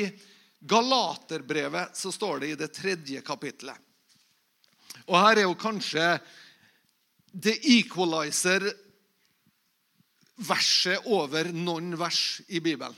Galaterbrevet 0.67 1.97
så 1.99 2.13
står 2.15 2.41
det 2.41 2.49
i 2.51 2.59
det 2.63 2.73
tredje 2.75 3.21
kapittelet. 3.27 3.77
Og 5.07 5.19
her 5.21 5.39
er 5.39 5.47
jo 5.47 5.59
kanskje 5.59 6.17
the 7.31 7.53
equalizer 7.77 8.65
verset 10.37 11.05
over 11.13 11.53
noen 11.53 11.95
vers 12.01 12.41
i 12.49 12.61
Bibelen. 12.65 12.97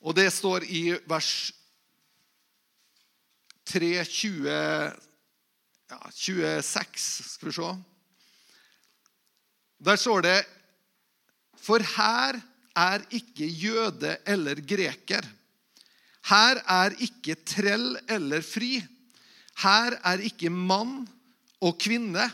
Og 0.00 0.14
det 0.16 0.28
står 0.32 0.64
i 0.70 0.82
vers 1.10 1.32
3, 3.68 4.04
20, 4.04 4.58
ja, 5.88 6.10
26, 6.12 7.24
skal 7.24 7.48
vi 7.48 7.54
se. 7.56 7.70
Der 9.78 9.96
står 9.96 10.22
det 10.26 10.38
For 11.58 11.82
her 11.82 12.40
er 12.76 13.04
ikke 13.10 13.46
jøde 13.46 14.16
eller 14.26 14.60
greker. 14.60 15.24
Her 16.28 16.60
er 16.68 16.94
ikke 17.02 17.34
trell 17.46 17.96
eller 18.08 18.42
fri. 18.42 18.78
Her 19.58 19.96
er 20.04 20.22
ikke 20.22 20.50
mann 20.50 21.02
og 21.60 21.78
kvinne. 21.80 22.28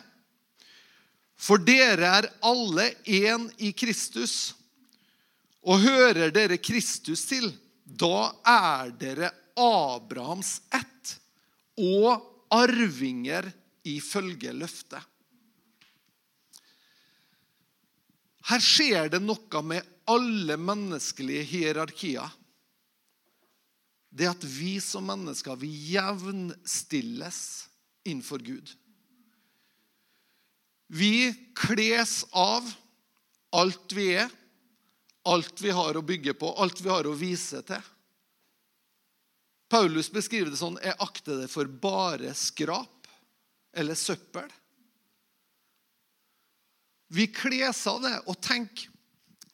For 1.36 1.60
dere 1.60 2.10
er 2.20 2.28
alle 2.44 2.90
én 3.06 3.48
i 3.58 3.72
Kristus. 3.72 4.54
Og 5.64 5.80
hører 5.80 6.28
dere 6.34 6.58
Kristus 6.60 7.24
til, 7.30 7.48
da 7.84 8.28
er 8.44 8.92
dere 9.00 9.30
Abrahams 9.56 10.58
ett 10.74 11.14
og 11.80 12.33
arvinger 12.54 13.50
ifølge 13.88 14.54
løftet. 14.54 15.02
Her 18.44 18.60
skjer 18.60 19.08
det 19.12 19.22
noe 19.24 19.62
med 19.64 19.86
alle 20.10 20.56
menneskelige 20.60 21.46
hierarkier. 21.48 22.28
Det 24.14 24.28
at 24.30 24.44
vi 24.46 24.76
som 24.84 25.06
mennesker 25.08 25.56
vi 25.58 25.70
jevnstilles 25.94 27.40
innenfor 28.04 28.44
Gud. 28.44 28.68
Vi 30.92 31.32
kles 31.56 32.20
av 32.36 32.68
alt 33.56 33.96
vi 33.96 34.10
er, 34.20 34.28
alt 35.24 35.62
vi 35.64 35.72
har 35.72 35.96
å 35.96 36.04
bygge 36.04 36.36
på, 36.36 36.52
alt 36.60 36.84
vi 36.84 36.92
har 36.92 37.08
å 37.08 37.16
vise 37.16 37.64
til. 37.66 37.90
Paulus 39.74 40.06
beskriver 40.12 40.52
det 40.52 40.58
sånn 40.60 40.76
Jeg 40.78 40.94
akter 41.02 41.40
det 41.42 41.48
for 41.50 41.66
bare 41.66 42.30
skrap 42.38 43.08
eller 43.74 43.98
søppel. 43.98 44.46
Vi 47.10 47.26
kles 47.34 47.80
av 47.90 48.04
det. 48.04 48.14
Og 48.30 48.38
tenk 48.38 48.84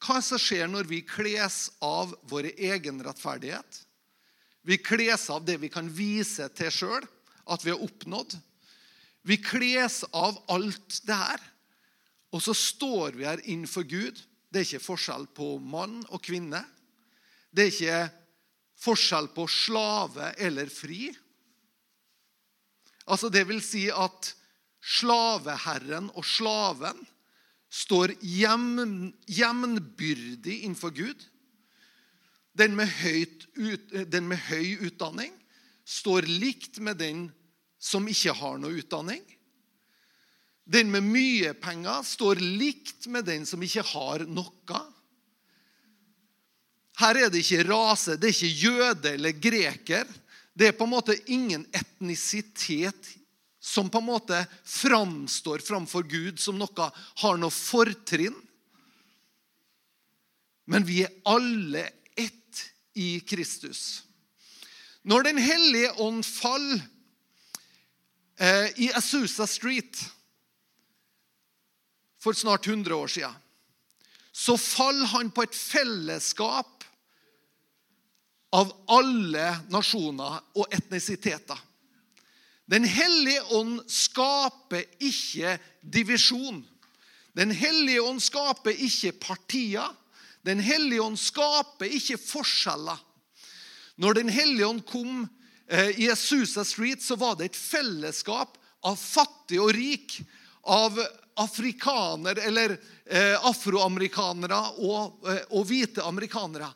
hva 0.05 0.19
som 0.25 0.41
skjer 0.41 0.69
når 0.69 0.91
vi 0.93 1.01
kles 1.09 1.71
av 1.81 2.13
vår 2.29 2.51
egen 2.53 3.01
rettferdighet. 3.05 3.81
Vi 4.61 4.77
kles 4.77 5.25
av 5.33 5.47
det 5.49 5.57
vi 5.63 5.73
kan 5.73 5.89
vise 5.89 6.51
til 6.53 6.69
sjøl 6.69 7.09
at 7.49 7.65
vi 7.65 7.73
har 7.73 7.81
oppnådd. 7.81 8.37
Vi 9.25 9.41
kles 9.41 10.03
av 10.13 10.37
alt 10.53 11.01
det 11.09 11.17
her. 11.17 11.41
Og 12.37 12.45
så 12.45 12.53
står 12.53 13.17
vi 13.17 13.25
her 13.25 13.41
innenfor 13.49 13.89
Gud. 13.89 14.21
Det 14.53 14.61
er 14.61 14.69
ikke 14.69 14.85
forskjell 14.85 15.31
på 15.33 15.55
mann 15.65 16.03
og 16.11 16.21
kvinne. 16.29 16.61
Det 17.57 17.65
er 17.65 17.73
ikke 17.73 18.01
forskjell 18.81 19.29
på 19.35 19.47
slave 19.51 20.31
eller 20.41 20.71
fri. 20.73 21.11
Altså 23.11 23.29
Det 23.33 23.45
vil 23.49 23.63
si 23.65 23.89
at 23.91 24.35
slaveherren 24.81 26.11
og 26.17 26.25
slaven 26.25 27.07
står 27.71 28.11
jevnbyrdig 28.27 30.63
innenfor 30.65 30.91
Gud. 30.97 31.27
Den 32.57 32.77
med, 32.77 32.89
høyt, 33.01 33.47
den 34.11 34.29
med 34.29 34.39
høy 34.49 34.77
utdanning 34.89 35.33
står 35.87 36.23
likt 36.27 36.79
med 36.83 36.97
den 37.01 37.33
som 37.81 38.09
ikke 38.11 38.33
har 38.37 38.59
noe 38.61 38.73
utdanning. 38.83 39.23
Den 40.71 40.91
med 40.93 41.03
mye 41.07 41.55
penger 41.59 42.03
står 42.07 42.37
likt 42.43 43.07
med 43.11 43.25
den 43.27 43.47
som 43.49 43.63
ikke 43.65 43.83
har 43.95 44.19
noe. 44.29 44.81
Her 47.01 47.17
er 47.17 47.33
det 47.33 47.41
ikke 47.45 47.65
rase, 47.71 48.19
det 48.21 48.29
er 48.29 48.37
ikke 48.37 48.67
jøde 48.67 49.15
eller 49.15 49.41
greker. 49.41 50.09
Det 50.53 50.69
er 50.69 50.77
på 50.77 50.85
en 50.85 50.93
måte 50.93 51.17
ingen 51.33 51.65
etnisitet 51.73 53.15
som 53.61 53.91
på 53.93 54.01
en 54.01 54.09
måte 54.09 54.39
framstår 54.65 55.65
framfor 55.65 56.05
Gud 56.09 56.41
som 56.41 56.59
noe 56.61 56.89
har 57.23 57.41
noe 57.41 57.55
fortrinn. 57.55 58.37
Men 60.71 60.87
vi 60.87 61.03
er 61.05 61.15
alle 61.29 61.89
ett 62.17 62.65
i 63.01 63.21
Kristus. 63.25 64.03
Når 65.03 65.23
Den 65.25 65.39
hellige 65.41 65.93
ånd 66.05 66.25
faller 66.27 66.83
eh, 68.37 68.69
i 68.77 68.91
Asusa 68.93 69.47
Street 69.49 69.97
for 72.21 72.37
snart 72.37 72.67
100 72.69 72.95
år 72.95 73.09
siden, 73.09 73.35
så 74.33 74.57
faller 74.61 75.09
han 75.17 75.33
på 75.33 75.43
et 75.43 75.57
fellesskap 75.57 76.80
av 78.51 78.73
alle 78.91 79.47
nasjoner 79.71 80.41
og 80.59 80.75
etnisiteter. 80.75 81.59
Den 82.71 82.85
hellige 82.87 83.43
ånd 83.59 83.81
skaper 83.91 84.85
ikke 85.03 85.57
divisjon. 85.83 86.63
Den 87.35 87.51
hellige 87.55 88.03
ånd 88.03 88.23
skaper 88.23 88.75
ikke 88.75 89.13
partier. 89.23 89.91
Den 90.47 90.63
hellige 90.63 91.03
ånd 91.03 91.19
skaper 91.19 91.91
ikke 91.91 92.19
forskjeller. 92.21 92.99
Når 94.01 94.15
Den 94.15 94.31
hellige 94.33 94.67
ånd 94.67 94.85
kom 94.87 95.27
eh, 95.69 95.91
i 96.01 96.09
Susa 96.17 96.65
Street, 96.65 97.03
så 97.03 97.19
var 97.21 97.37
det 97.37 97.51
et 97.51 97.59
fellesskap 97.59 98.57
av 98.87 98.97
fattig 98.97 99.61
og 99.61 99.75
rik. 99.77 100.21
Av 100.63 100.97
afrikaner 101.41 102.39
eller 102.47 102.77
eh, 103.05 103.37
afroamerikanere 103.49 104.61
og, 104.79 105.21
eh, 105.29 105.43
og 105.51 105.67
hvite 105.69 106.05
amerikanere. 106.07 106.71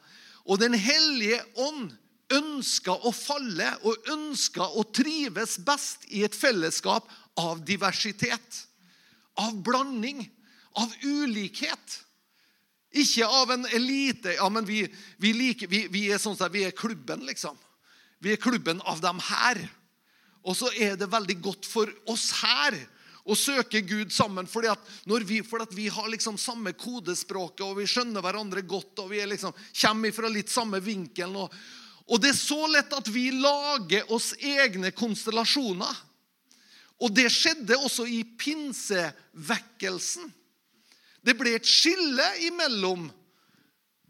Og 0.44 0.60
Den 0.60 0.74
hellige 0.76 1.40
ånd 1.56 1.92
ønska 2.34 2.94
å 3.04 3.12
falle 3.14 3.68
og 3.84 4.08
ønska 4.12 4.66
å 4.76 4.84
trives 4.94 5.58
best 5.64 6.06
i 6.12 6.24
et 6.24 6.36
fellesskap 6.36 7.08
av 7.40 7.62
diversitet. 7.66 8.64
Av 9.40 9.54
blanding. 9.64 10.24
Av 10.80 10.92
ulikhet. 11.04 12.00
Ikke 12.94 13.26
av 13.26 13.50
en 13.54 13.66
elite. 13.74 14.36
Ja, 14.36 14.48
men 14.52 14.66
vi, 14.68 14.84
vi, 15.18 15.32
liker, 15.34 15.70
vi, 15.70 15.86
vi 15.90 16.06
er 16.12 16.20
sånn 16.22 16.38
at 16.38 16.52
vi 16.54 16.64
er 16.66 16.76
klubben, 16.76 17.24
liksom. 17.26 17.56
Vi 18.22 18.34
er 18.34 18.40
klubben 18.40 18.80
av 18.88 19.02
dem 19.04 19.18
her. 19.26 19.60
Og 20.44 20.56
så 20.58 20.70
er 20.76 20.98
det 21.00 21.10
veldig 21.12 21.38
godt 21.42 21.66
for 21.68 21.90
oss 22.10 22.30
her 22.42 22.76
og 23.24 23.38
søke 23.40 23.80
Gud 23.80 24.12
sammen. 24.12 24.46
fordi 24.46 24.68
at 24.68 24.78
vi, 25.24 25.42
fordi 25.42 25.62
at 25.62 25.76
vi 25.76 25.88
har 25.88 26.08
liksom 26.08 26.38
samme 26.38 26.72
kodespråket, 26.72 27.64
og 27.64 27.78
vi 27.78 27.86
skjønner 27.88 28.20
hverandre 28.20 28.62
godt, 28.62 28.98
og 28.98 29.10
vi 29.10 29.24
liksom, 29.24 29.54
kommer 29.80 30.12
fra 30.12 30.28
litt 30.28 30.52
samme 30.52 30.80
vinkel. 30.80 31.36
Og, 31.36 31.52
og 32.06 32.20
det 32.20 32.34
er 32.34 32.38
så 32.38 32.66
lett 32.68 32.92
at 32.92 33.08
vi 33.08 33.30
lager 33.32 34.12
oss 34.12 34.34
egne 34.40 34.92
konstellasjoner. 34.92 36.02
Og 37.00 37.10
det 37.16 37.30
skjedde 37.32 37.80
også 37.80 38.06
i 38.06 38.22
pinsevekkelsen. 38.38 40.28
Det 41.24 41.34
ble 41.36 41.56
et 41.56 41.68
skille 41.68 42.26
imellom 42.44 43.08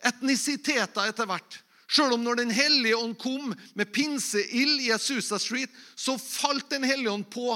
etnisiteter 0.04 1.06
etter 1.06 1.28
hvert. 1.30 1.60
Sjøl 1.94 2.16
om 2.16 2.24
når 2.24 2.40
Den 2.40 2.50
hellige 2.50 2.96
ånd 2.96 3.14
kom 3.20 3.52
med 3.78 3.92
pinseild 3.94 4.82
i 4.82 4.90
Asusa 4.94 5.38
Street, 5.38 5.70
så 5.94 6.16
falt 6.18 6.70
Den 6.72 6.84
hellige 6.84 7.12
ånd 7.12 7.28
på 7.30 7.54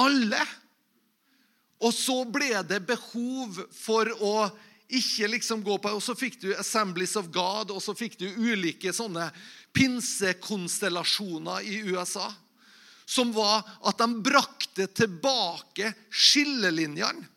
alle. 0.00 0.40
Og 1.80 1.94
så 1.96 2.18
ble 2.28 2.52
det 2.68 2.82
behov 2.88 3.60
for 3.72 4.10
å 4.20 4.50
ikke 4.90 5.28
liksom 5.30 5.62
gå 5.62 5.76
på 5.78 5.92
Og 5.94 6.02
så 6.02 6.16
fikk 6.18 6.40
du 6.42 6.48
Assemblies 6.58 7.16
of 7.16 7.30
God, 7.32 7.70
og 7.70 7.82
så 7.82 7.94
fikk 7.96 8.18
du 8.20 8.26
ulike 8.26 8.92
sånne 8.92 9.30
pinsekonstellasjoner 9.76 11.62
i 11.62 11.80
USA. 11.92 12.26
Som 13.06 13.32
var 13.34 13.62
at 13.86 13.98
de 14.02 14.22
brakte 14.22 14.86
tilbake 14.94 15.92
skillelinjene. 16.10 17.28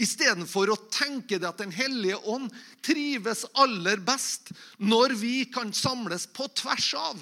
Istedenfor 0.00 0.70
å 0.72 0.78
tenke 0.88 1.36
det 1.36 1.48
at 1.50 1.58
Den 1.60 1.74
hellige 1.76 2.16
ånd 2.24 2.48
trives 2.80 3.44
aller 3.52 4.00
best 4.00 4.48
når 4.80 5.12
vi 5.20 5.44
kan 5.52 5.74
samles 5.76 6.24
på 6.32 6.48
tvers 6.56 6.94
av. 6.96 7.18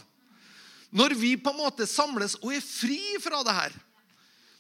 Når 0.95 1.17
vi 1.19 1.35
på 1.37 1.51
en 1.51 1.59
måte 1.59 1.89
samles 1.91 2.39
og 2.39 2.55
er 2.55 2.63
fri 2.65 3.01
fra 3.21 3.43
det 3.45 3.57
her. 3.57 3.75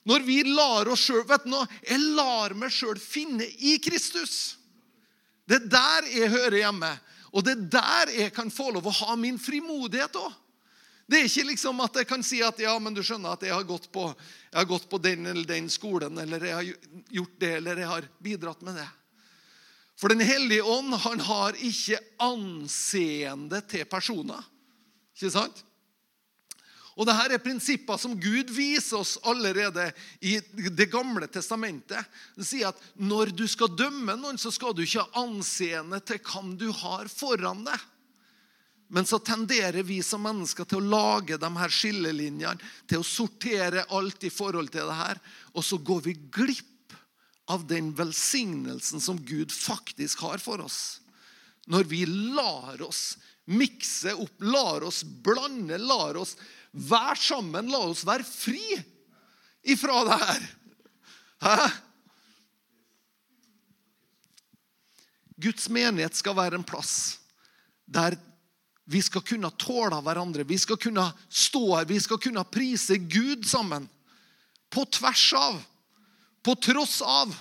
Når 0.08 0.24
vi 0.24 0.38
lar 0.46 0.88
oss 0.88 1.04
sjøl 1.04 1.26
Vet 1.28 1.44
du 1.44 1.52
noe? 1.52 1.68
Jeg 1.84 2.00
lar 2.16 2.54
meg 2.56 2.72
sjøl 2.72 2.98
finne 3.02 3.44
i 3.44 3.76
Kristus. 3.82 4.56
Det 5.48 5.60
er 5.60 5.70
der 5.72 6.10
jeg 6.12 6.32
hører 6.32 6.58
hjemme. 6.62 6.90
Og 7.36 7.44
det 7.44 7.54
er 7.54 7.64
der 7.72 8.12
jeg 8.22 8.34
kan 8.36 8.52
få 8.52 8.70
lov 8.72 8.88
å 8.88 8.98
ha 9.02 9.16
min 9.20 9.40
frimodighet 9.40 10.16
òg. 10.16 10.36
Det 11.08 11.22
er 11.22 11.28
ikke 11.28 11.46
liksom 11.48 11.78
at 11.80 11.94
jeg 11.96 12.08
kan 12.08 12.24
si 12.24 12.42
at 12.44 12.58
ja, 12.60 12.74
men 12.80 12.92
du 12.92 13.00
skjønner 13.00 13.32
at 13.32 13.44
jeg 13.46 13.54
har 13.54 13.64
gått 13.64 13.86
på, 13.92 14.02
har 14.52 14.66
gått 14.68 14.90
på 14.92 15.00
den 15.00 15.24
eller 15.30 15.46
den 15.48 15.70
skolen, 15.72 16.18
eller 16.20 16.44
jeg 16.44 16.56
har 16.56 16.66
gjort 17.16 17.38
det, 17.40 17.52
eller 17.60 17.80
jeg 17.80 17.88
har 17.88 18.08
bidratt 18.20 18.64
med 18.66 18.76
det. 18.76 18.88
For 19.98 20.12
Den 20.12 20.20
hellige 20.20 20.62
ånd 20.62 20.92
han 20.94 21.22
har 21.26 21.56
ikke 21.64 21.98
anseende 22.22 23.62
til 23.66 23.88
personer. 23.88 24.44
Ikke 25.16 25.32
sant? 25.32 25.64
Og 26.98 27.06
dette 27.06 27.36
er 27.36 27.42
prinsipper 27.42 27.98
som 28.00 28.16
Gud 28.18 28.50
viser 28.50 28.98
oss 28.98 29.14
allerede 29.22 29.84
i 30.18 30.38
Det 30.74 30.88
gamle 30.90 31.28
testamentet. 31.30 32.02
Han 32.34 32.46
sier 32.46 32.72
at 32.72 32.80
når 32.98 33.30
du 33.38 33.44
skal 33.46 33.70
dømme 33.78 34.16
noen, 34.18 34.40
så 34.40 34.50
skal 34.50 34.74
du 34.74 34.82
ikke 34.82 35.04
ha 35.06 35.22
anseende 35.22 36.00
til 36.02 36.18
hvem 36.18 36.56
du 36.58 36.66
har 36.74 37.06
foran 37.12 37.62
deg. 37.68 37.86
Men 38.88 39.06
så 39.06 39.20
tenderer 39.20 39.84
vi 39.84 40.00
som 40.02 40.24
mennesker 40.24 40.64
til 40.64 40.80
å 40.80 40.90
lage 40.96 41.36
de 41.38 41.50
her 41.60 41.72
skillelinjene, 41.72 42.70
til 42.88 43.04
å 43.04 43.06
sortere 43.06 43.84
alt 43.94 44.24
i 44.24 44.32
forhold 44.32 44.72
til 44.72 44.88
det 44.88 44.98
her. 44.98 45.20
Og 45.54 45.62
så 45.64 45.78
går 45.78 46.02
vi 46.08 46.16
glipp 46.32 46.96
av 47.52 47.66
den 47.68 47.92
velsignelsen 47.96 49.00
som 49.00 49.20
Gud 49.22 49.52
faktisk 49.52 50.24
har 50.24 50.40
for 50.42 50.64
oss. 50.64 51.00
Når 51.68 51.84
vi 51.88 52.02
lar 52.08 52.80
oss 52.82 53.18
mikse 53.48 54.12
opp, 54.16 54.40
lar 54.44 54.84
oss 54.88 55.02
blande, 55.04 55.78
lar 55.80 56.16
oss 56.20 56.34
være 56.72 57.16
sammen, 57.20 57.70
la 57.72 57.82
oss 57.88 58.04
være 58.06 58.26
fri 58.26 58.62
ifra 59.68 60.04
det 60.08 60.18
her. 60.22 60.48
Hæ? 61.44 61.68
Guds 65.38 65.68
menighet 65.70 66.16
skal 66.18 66.36
være 66.36 66.58
en 66.58 66.66
plass 66.66 67.18
der 67.88 68.18
vi 68.88 69.00
skal 69.04 69.20
kunne 69.20 69.50
tåle 69.60 70.00
hverandre. 70.00 70.46
Vi 70.48 70.56
skal 70.58 70.78
kunne 70.80 71.04
stå 71.28 71.60
her, 71.76 71.84
vi 71.88 71.98
skal 72.00 72.20
kunne 72.20 72.44
prise 72.48 72.96
Gud 72.96 73.44
sammen. 73.44 73.88
På 74.72 74.84
tvers 74.88 75.32
av. 75.36 75.58
På 76.42 76.54
tross 76.56 77.02
av. 77.04 77.34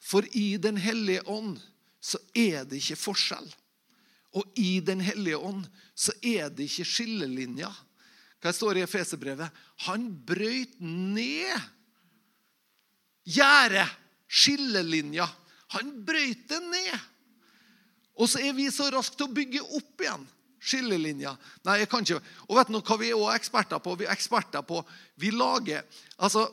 For 0.00 0.24
i 0.32 0.56
Den 0.56 0.80
hellige 0.80 1.26
ånd 1.28 1.60
så 2.00 2.18
er 2.32 2.64
det 2.64 2.80
ikke 2.80 2.96
forskjell. 2.96 3.50
Og 4.36 4.46
i 4.58 4.80
Den 4.84 5.00
hellige 5.02 5.38
ånd 5.38 5.64
så 5.94 6.14
er 6.22 6.50
det 6.54 6.68
ikke 6.68 6.86
skillelinjer. 6.86 7.80
Hva 8.40 8.52
står 8.56 8.76
det 8.76 8.84
i 8.84 8.88
Efeserbrevet? 8.88 9.62
Han 9.86 10.06
brøyt 10.26 10.78
ned 10.80 11.58
gjerdet, 13.28 13.88
skillelinja. 14.30 15.26
Han 15.76 15.92
brøyt 16.06 16.46
det 16.48 16.60
ned. 16.64 17.08
Og 18.20 18.28
så 18.30 18.40
er 18.44 18.54
vi 18.56 18.70
så 18.72 18.88
raske 18.92 19.18
til 19.18 19.28
å 19.28 19.34
bygge 19.34 19.64
opp 19.76 20.04
igjen 20.04 20.28
skillelinja. 20.60 21.34
Nei, 21.64 21.80
jeg 21.82 21.90
kan 21.90 22.04
ikke. 22.04 22.20
Og 22.48 22.58
vet 22.58 22.72
du 22.72 22.80
hva 22.80 22.98
vi 23.00 23.10
er 23.10 23.18
også 23.18 23.36
eksperter 23.38 23.80
på? 23.82 23.96
Vi 23.96 24.06
er 24.06 24.14
eksperter 24.14 24.64
på 24.66 24.82
Vi 25.20 25.32
lager 25.32 25.86
Altså, 26.18 26.46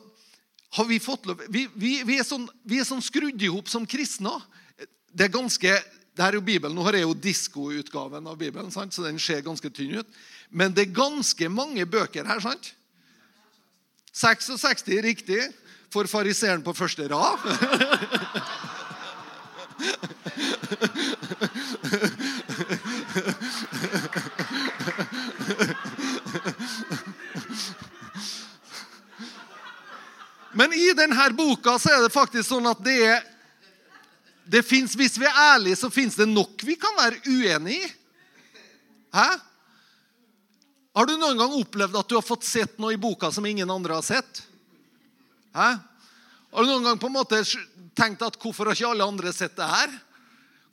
har 0.76 0.88
vi 0.88 1.00
fått 1.00 1.28
lov 1.28 1.44
Vi, 1.52 1.66
vi, 1.76 1.92
vi 2.08 2.18
er 2.18 2.26
sånn, 2.26 2.48
vi 2.64 2.80
er 2.80 2.88
sånn 2.88 3.04
skrudd 3.04 3.42
i 3.42 3.50
hop 3.52 3.68
som 3.68 3.86
kristne. 3.88 4.32
Det 5.12 5.28
er 5.28 5.34
ganske 5.34 5.74
det 6.18 6.24
her 6.24 6.34
er 6.34 6.40
jo 6.40 6.42
Bibelen. 6.42 6.74
Nå 6.74 6.82
har 6.82 6.96
jeg 6.98 7.04
jo 7.06 7.14
diskoutgaven 7.14 8.26
av 8.26 8.34
Bibelen, 8.40 8.72
sant? 8.74 8.90
så 8.90 9.04
den 9.04 9.20
ser 9.22 9.44
ganske 9.46 9.70
tynn 9.70 10.00
ut. 10.00 10.08
Men 10.50 10.74
det 10.74 10.88
er 10.88 10.96
ganske 10.96 11.48
mange 11.48 11.86
bøker 11.86 12.26
her. 12.26 12.40
sant? 12.42 12.74
66 14.18 14.82
riktig 15.06 15.38
for 15.94 16.10
fariseeren 16.10 16.64
på 16.66 16.74
første 16.74 17.06
rad. 17.06 17.38
Men 30.58 30.74
i 30.74 30.90
denne 30.98 31.30
boka 31.38 31.78
så 31.78 31.94
er 31.94 32.02
det 32.02 32.10
faktisk 32.10 32.48
sånn 32.50 32.66
at 32.66 32.82
det 32.82 32.98
er 33.06 33.37
det 34.48 34.62
finnes, 34.64 34.96
Hvis 34.96 35.18
vi 35.20 35.26
er 35.28 35.40
ærlige, 35.54 35.76
så 35.76 35.90
fins 35.92 36.16
det 36.16 36.28
nok 36.28 36.62
vi 36.64 36.76
kan 36.80 36.96
være 36.96 37.20
uenig 37.28 37.76
i. 37.76 37.90
Hæ? 39.14 39.28
Har 40.96 41.06
du 41.06 41.14
noen 41.16 41.38
gang 41.38 41.52
opplevd 41.54 41.96
at 42.00 42.08
du 42.08 42.16
har 42.16 42.24
fått 42.26 42.46
sett 42.48 42.78
noe 42.80 42.96
i 42.96 43.00
boka 43.00 43.30
som 43.32 43.46
ingen 43.46 43.70
andre 43.70 43.98
har 44.00 44.06
sett? 44.06 44.42
Hæ? 45.54 45.68
Har 46.48 46.64
du 46.64 46.70
noen 46.72 46.88
gang 46.88 47.00
på 47.00 47.10
en 47.10 47.16
måte 47.18 47.42
tenkt 47.98 48.24
at 48.24 48.38
hvorfor 48.40 48.70
har 48.70 48.78
ikke 48.78 48.90
alle 48.90 49.06
andre 49.06 49.32
sett 49.36 49.56
det 49.58 49.68
her? 49.68 49.92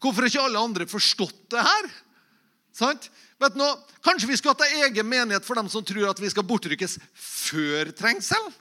Hvorfor 0.01 0.23
har 0.23 0.31
ikke 0.31 0.47
alle 0.47 0.65
andre 0.69 0.87
forstått 0.89 1.45
det 1.51 1.67
her? 1.67 1.91
Sant? 2.75 3.09
Vet 3.39 3.55
du 3.55 3.59
nå, 3.59 3.69
Kanskje 4.05 4.29
vi 4.29 4.37
skulle 4.37 4.53
hatt 4.53 4.67
ei 4.67 4.85
egen 4.85 5.07
menighet 5.09 5.45
for 5.47 5.57
dem 5.57 5.67
som 5.71 5.83
tror 5.83 6.11
at 6.11 6.19
vi 6.21 6.29
skal 6.29 6.45
bortrykkes 6.45 6.99
før 7.17 7.89
trengsel? 7.97 8.51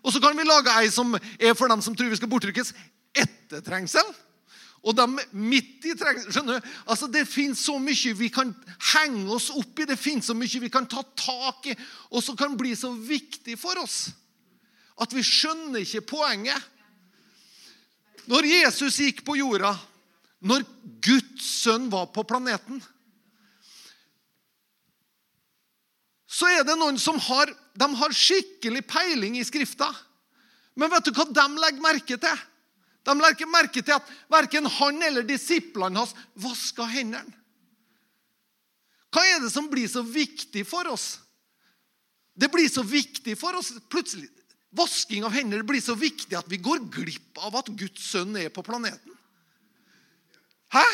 Og 0.00 0.14
så 0.14 0.22
kan 0.22 0.36
vi 0.38 0.46
lage 0.46 0.72
ei 0.80 0.88
som 0.92 1.12
er 1.14 1.56
for 1.58 1.68
dem 1.68 1.82
som 1.84 1.96
tror 1.96 2.08
vi 2.08 2.16
skal 2.16 2.30
bortrykkes 2.30 2.72
etter 3.12 3.60
trengsel. 3.64 4.08
Og 4.86 4.94
de 4.94 5.06
midt 5.32 5.86
i 5.90 5.94
skjønner 5.96 6.60
du? 6.60 6.68
Altså, 6.86 7.08
Det 7.10 7.26
fins 7.28 7.64
så 7.66 7.78
mye 7.82 8.14
vi 8.14 8.28
kan 8.30 8.54
henge 8.94 9.26
oss 9.34 9.50
opp 9.50 9.80
i, 9.80 9.88
det 9.88 9.98
fins 9.98 10.30
så 10.30 10.34
mye 10.34 10.62
vi 10.62 10.70
kan 10.70 10.86
ta 10.86 11.02
tak 11.18 11.66
i, 11.66 11.76
og 12.10 12.22
som 12.22 12.36
kan 12.36 12.56
bli 12.56 12.76
så 12.78 12.92
viktig 12.92 13.58
for 13.58 13.78
oss 13.82 14.08
at 14.98 15.14
vi 15.14 15.22
skjønner 15.22 15.84
ikke 15.84 16.02
poenget. 16.10 16.58
Når 18.28 18.48
Jesus 18.50 18.98
gikk 19.00 19.22
på 19.26 19.38
jorda, 19.38 19.72
når 20.44 20.64
Guds 21.04 21.46
sønn 21.62 21.88
var 21.90 22.10
på 22.14 22.24
planeten, 22.28 22.82
så 26.28 26.50
er 26.52 26.66
det 26.66 26.76
noen 26.76 26.98
som 27.00 27.16
har, 27.24 27.50
har 27.80 28.14
skikkelig 28.14 28.84
peiling 28.90 29.38
i 29.38 29.46
Skrifta. 29.46 29.88
Men 30.78 30.92
vet 30.92 31.08
du 31.08 31.14
hva 31.16 31.24
de 31.24 31.46
legger 31.56 31.82
merke 31.82 32.18
til? 32.20 32.42
De 33.08 33.16
legger 33.16 33.48
merke 33.48 33.80
til 33.80 33.96
at 33.96 34.08
verken 34.28 34.68
han 34.68 35.02
eller 35.06 35.24
disiplene 35.24 36.02
hans 36.02 36.12
vaska 36.36 36.84
hendene. 36.90 37.32
Hva 39.08 39.22
er 39.24 39.38
det 39.40 39.48
som 39.48 39.70
blir 39.72 39.88
så 39.88 40.02
viktig 40.04 40.66
for 40.68 40.90
oss? 40.92 41.14
Det 42.36 42.50
blir 42.52 42.68
så 42.68 42.84
viktig 42.84 43.32
for 43.40 43.56
oss 43.56 43.72
plutselig. 43.88 44.28
Vasking 44.76 45.24
av 45.24 45.32
hender 45.32 45.64
blir 45.64 45.80
så 45.80 45.96
viktig 45.96 46.36
at 46.36 46.50
vi 46.52 46.60
går 46.60 46.84
glipp 46.92 47.40
av 47.40 47.56
at 47.62 47.70
Guds 47.72 48.10
sønn 48.10 48.36
er 48.36 48.52
på 48.52 48.62
planeten. 48.66 49.16
Hæ? 50.76 50.84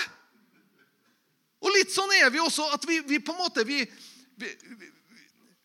Og 1.64 1.74
litt 1.74 1.90
sånn 1.90 2.12
er 2.20 2.30
vi 2.30 2.38
også 2.44 2.68
at 2.76 2.86
vi, 2.86 3.00
vi 3.08 3.18
på 3.18 3.34
en 3.34 3.42
måte 3.42 3.64
vi, 3.66 3.82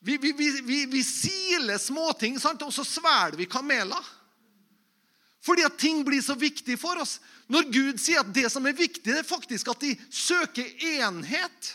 vi, 0.01 0.79
vi 0.89 1.03
siler 1.05 1.77
småting, 1.77 2.39
sant? 2.41 2.65
og 2.65 2.73
så 2.73 2.87
svelger 2.87 3.37
vi 3.37 3.45
kameler. 3.51 4.15
Fordi 5.49 5.65
at 5.65 5.79
ting 5.81 6.03
blir 6.05 6.21
så 6.21 6.35
viktig 6.37 6.75
for 6.77 6.99
oss. 7.01 7.17
Når 7.49 7.71
Gud 7.73 7.97
sier 7.97 8.21
at 8.21 8.29
det 8.35 8.45
som 8.53 8.67
er 8.69 8.77
viktig, 8.77 9.01
det 9.07 9.23
er 9.23 9.25
faktisk 9.25 9.71
at 9.73 9.81
de 9.81 9.95
søker 10.13 10.67
enhet. 10.91 11.71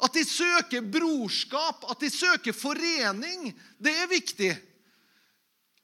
At 0.00 0.14
de 0.16 0.22
søker 0.24 0.86
brorskap, 0.88 1.84
at 1.90 2.00
de 2.00 2.08
søker 2.08 2.56
forening. 2.56 3.50
Det 3.76 3.92
er 3.92 4.08
viktig. 4.08 4.54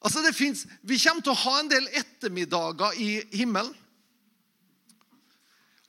Altså 0.00 0.22
det 0.24 0.32
finnes, 0.36 0.64
Vi 0.80 0.96
kommer 1.02 1.20
til 1.26 1.34
å 1.34 1.42
ha 1.42 1.58
en 1.60 1.68
del 1.68 1.90
ettermiddager 1.92 2.96
i 2.96 3.10
himmelen. 3.36 3.74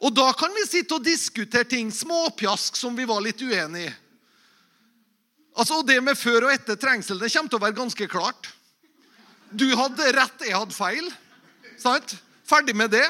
Og 0.04 0.12
da 0.12 0.28
kan 0.36 0.52
vi 0.52 0.68
sitte 0.68 0.98
og 0.98 1.06
diskutere 1.06 1.64
ting, 1.64 1.94
småpjask 1.96 2.76
som 2.76 3.00
vi 3.00 3.08
var 3.08 3.24
litt 3.24 3.40
uenige 3.40 3.88
i. 3.88 3.96
Altså, 5.56 5.80
og 5.80 5.88
Det 5.88 6.02
med 6.04 6.20
før 6.20 6.50
og 6.50 6.52
etter 6.52 6.76
trengsel 6.76 7.22
det 7.24 7.32
kommer 7.32 7.54
til 7.54 7.62
å 7.62 7.64
være 7.64 7.80
ganske 7.80 8.08
klart. 8.12 8.52
Du 9.52 9.68
hadde 9.76 10.12
rett, 10.16 10.48
jeg 10.48 10.56
hadde 10.56 10.76
feil. 10.76 11.12
Sant? 11.82 12.16
Ferdig 12.46 12.76
med 12.78 12.94
det. 12.94 13.06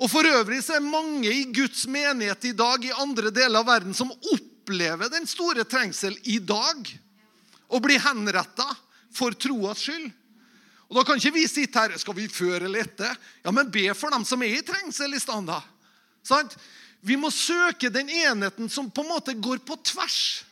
Og 0.00 0.08
For 0.10 0.24
øvrig 0.24 0.62
så 0.64 0.78
er 0.78 0.84
mange 0.84 1.28
i 1.28 1.44
Guds 1.52 1.84
menighet 1.90 2.46
i 2.48 2.54
dag 2.56 2.84
i 2.84 2.94
andre 3.02 3.32
deler 3.34 3.60
av 3.60 3.68
verden 3.68 3.96
som 3.96 4.12
opplever 4.32 5.10
den 5.12 5.28
store 5.28 5.66
trengsel 5.68 6.16
i 6.24 6.38
dag 6.40 6.88
og 7.70 7.82
blir 7.84 8.00
henretta 8.02 8.66
for 9.14 9.36
troas 9.36 9.84
skyld. 9.84 10.08
Og 10.90 10.96
Da 10.98 11.04
kan 11.06 11.20
ikke 11.20 11.36
vi 11.36 11.46
sitte 11.46 11.78
her 11.78 11.92
skal 12.00 12.16
vi 12.16 12.26
før 12.32 12.64
eller 12.66 12.82
etter. 12.82 13.12
Ja, 13.44 13.52
Men 13.52 13.70
be 13.70 13.92
for 13.94 14.10
dem 14.10 14.24
som 14.24 14.42
er 14.42 14.56
i 14.56 14.64
trengsel 14.66 15.14
i 15.14 15.20
stedet. 15.22 15.60
Sant? 16.26 16.56
Vi 17.00 17.16
må 17.16 17.30
søke 17.30 17.92
den 17.92 18.10
enheten 18.10 18.68
som 18.68 18.90
på 18.90 19.04
en 19.04 19.12
måte 19.12 19.34
går 19.36 19.62
på 19.64 19.76
tvers. 19.84 20.44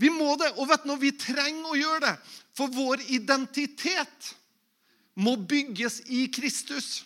Vi 0.00 0.08
må 0.12 0.32
det, 0.40 0.54
og 0.56 0.70
vet 0.70 0.86
du, 0.88 0.94
vi 0.96 1.12
trenger 1.12 1.72
å 1.72 1.78
gjøre 1.78 2.00
det. 2.06 2.14
For 2.56 2.72
vår 2.72 3.02
identitet 3.12 4.30
må 5.20 5.36
bygges 5.36 6.00
i 6.08 6.24
Kristus. 6.32 7.02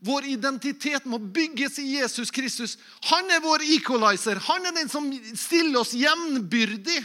Vår 0.00 0.30
identitet 0.32 1.04
må 1.04 1.18
bygges 1.20 1.76
i 1.82 1.98
Jesus 1.98 2.32
Kristus. 2.32 2.78
Han 3.10 3.28
er 3.28 3.42
vår 3.44 3.66
equalizer. 3.76 4.40
Han 4.46 4.70
er 4.70 4.78
den 4.78 4.88
som 4.88 5.10
stiller 5.36 5.82
oss 5.82 5.92
jevnbyrdig. 5.92 7.02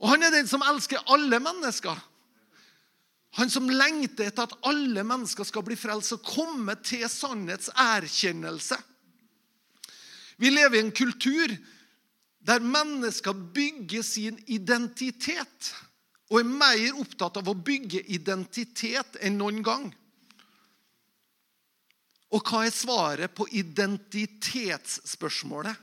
Og 0.00 0.08
han 0.14 0.24
er 0.24 0.32
den 0.32 0.48
som 0.48 0.64
elsker 0.64 1.04
alle 1.12 1.36
mennesker. 1.42 2.00
Han 3.36 3.52
som 3.52 3.68
lengter 3.68 4.28
etter 4.28 4.48
at 4.48 4.56
alle 4.68 5.04
mennesker 5.04 5.44
skal 5.48 5.64
bli 5.64 5.76
frelst 5.76 6.16
og 6.16 6.24
komme 6.24 6.74
til 6.84 7.04
sannhets 7.08 7.68
erkjennelse. 7.76 8.80
Vi 10.40 10.50
lever 10.50 10.80
i 10.80 10.84
en 10.86 10.96
kultur 10.96 11.52
der 12.42 12.60
mennesker 12.60 13.32
bygger 13.32 14.02
sin 14.02 14.38
identitet 14.46 15.74
og 16.32 16.40
er 16.40 16.44
mer 16.48 16.96
opptatt 16.98 17.36
av 17.38 17.48
å 17.50 17.54
bygge 17.54 18.00
identitet 18.14 19.16
enn 19.20 19.38
noen 19.38 19.62
gang. 19.64 19.94
Og 22.32 22.42
hva 22.48 22.64
er 22.64 22.70
svaret 22.72 23.34
på 23.36 23.48
identitetsspørsmålet? 23.60 25.76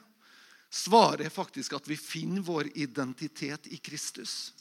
Svaret 0.73 1.25
er 1.27 1.31
faktisk 1.33 1.73
at 1.77 1.87
vi 1.89 1.95
finner 1.97 2.41
vår 2.45 2.65
identitet 2.77 3.67
i 3.69 3.77
Kristus. 3.77 4.53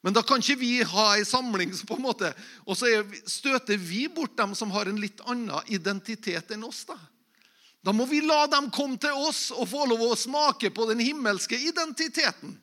Men 0.00 0.12
da 0.16 0.22
kan 0.24 0.40
ikke 0.40 0.62
vi 0.62 0.82
ha 0.84 1.16
ei 1.18 1.24
samling 1.28 1.70
på 1.84 1.94
en 1.98 2.06
måte, 2.06 2.34
og 2.64 2.76
så 2.76 2.86
støter 3.28 3.76
vi 3.76 4.08
bort 4.08 4.38
dem 4.38 4.54
som 4.56 4.70
har 4.72 4.86
en 4.88 5.00
litt 5.00 5.20
annen 5.28 5.60
identitet 5.68 6.50
enn 6.56 6.64
oss. 6.64 6.84
Da 6.88 6.96
Da 7.80 7.94
må 7.96 8.04
vi 8.08 8.20
la 8.20 8.44
dem 8.52 8.68
komme 8.72 8.98
til 9.00 9.16
oss 9.16 9.48
og 9.54 9.68
få 9.70 9.86
lov 9.88 10.02
å 10.10 10.18
smake 10.18 10.68
på 10.74 10.88
den 10.90 11.00
himmelske 11.00 11.56
identiteten. 11.56 12.58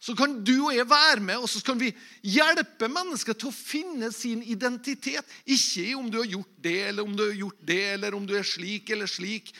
Så 0.00 0.14
kan 0.16 0.36
du 0.44 0.54
og 0.68 0.74
jeg 0.76 0.86
være 0.88 1.22
med, 1.24 1.40
og 1.42 1.48
så 1.50 1.60
kan 1.66 1.80
vi 1.80 1.88
hjelpe 2.22 2.88
mennesker 2.92 3.34
til 3.34 3.50
å 3.50 3.56
finne 3.56 4.12
sin 4.14 4.44
identitet. 4.44 5.26
Ikke 5.42 5.82
i 5.82 5.96
om 5.98 6.06
du 6.12 6.20
har 6.20 6.28
gjort 6.30 6.52
det, 6.62 6.76
eller 6.92 7.08
om 7.08 7.16
du 7.16 7.24
har 7.24 7.34
gjort 7.34 7.64
det, 7.66 7.80
eller 7.96 8.14
om 8.14 8.28
du 8.28 8.36
er 8.38 8.46
slik 8.46 8.92
eller 8.94 9.10
slik. 9.10 9.50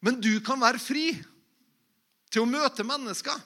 Men 0.00 0.16
du 0.24 0.32
kan 0.40 0.62
være 0.62 0.80
fri 0.80 1.10
til 2.32 2.46
å 2.46 2.48
møte 2.48 2.86
mennesker. 2.86 3.36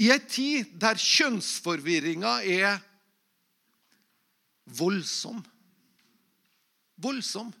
I 0.00 0.10
ei 0.12 0.20
tid 0.28 0.76
der 0.80 1.00
kjønnsforvirringa 1.00 2.38
er 2.44 2.78
voldsom 4.76 5.40
Voldsom. 7.00 7.52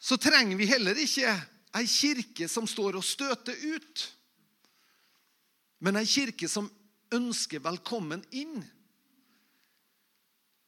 Så 0.00 0.16
trenger 0.16 0.56
vi 0.56 0.68
heller 0.70 0.98
ikke 0.98 1.32
ei 1.76 1.86
kirke 1.86 2.48
som 2.50 2.66
står 2.68 2.98
og 2.98 3.06
støter 3.06 3.56
ut, 3.74 4.04
men 5.80 5.96
ei 6.00 6.08
kirke 6.08 6.48
som 6.48 6.68
ønsker 7.14 7.62
velkommen 7.64 8.22
inn 8.36 8.60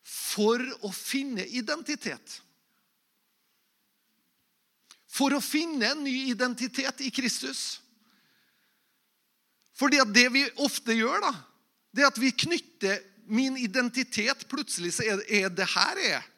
for 0.02 0.62
å 0.82 0.90
finne 0.94 1.44
identitet. 1.46 2.40
For 5.12 5.36
å 5.36 5.42
finne 5.44 5.92
en 5.92 6.04
ny 6.04 6.32
identitet 6.32 7.02
i 7.04 7.10
Kristus. 7.12 7.82
Fordi 9.76 10.00
at 10.00 10.12
det 10.14 10.28
vi 10.32 10.44
ofte 10.64 10.96
gjør, 10.96 11.20
da, 11.24 11.32
det 11.92 12.04
er 12.04 12.12
at 12.12 12.20
vi 12.20 12.32
knytter 12.44 13.00
min 13.32 13.56
identitet 13.60 14.46
Plutselig 14.50 14.96
så 14.96 15.04
er 15.06 15.50
det, 15.52 15.68
her 15.74 16.00
jeg 16.00 16.16
er. 16.18 16.31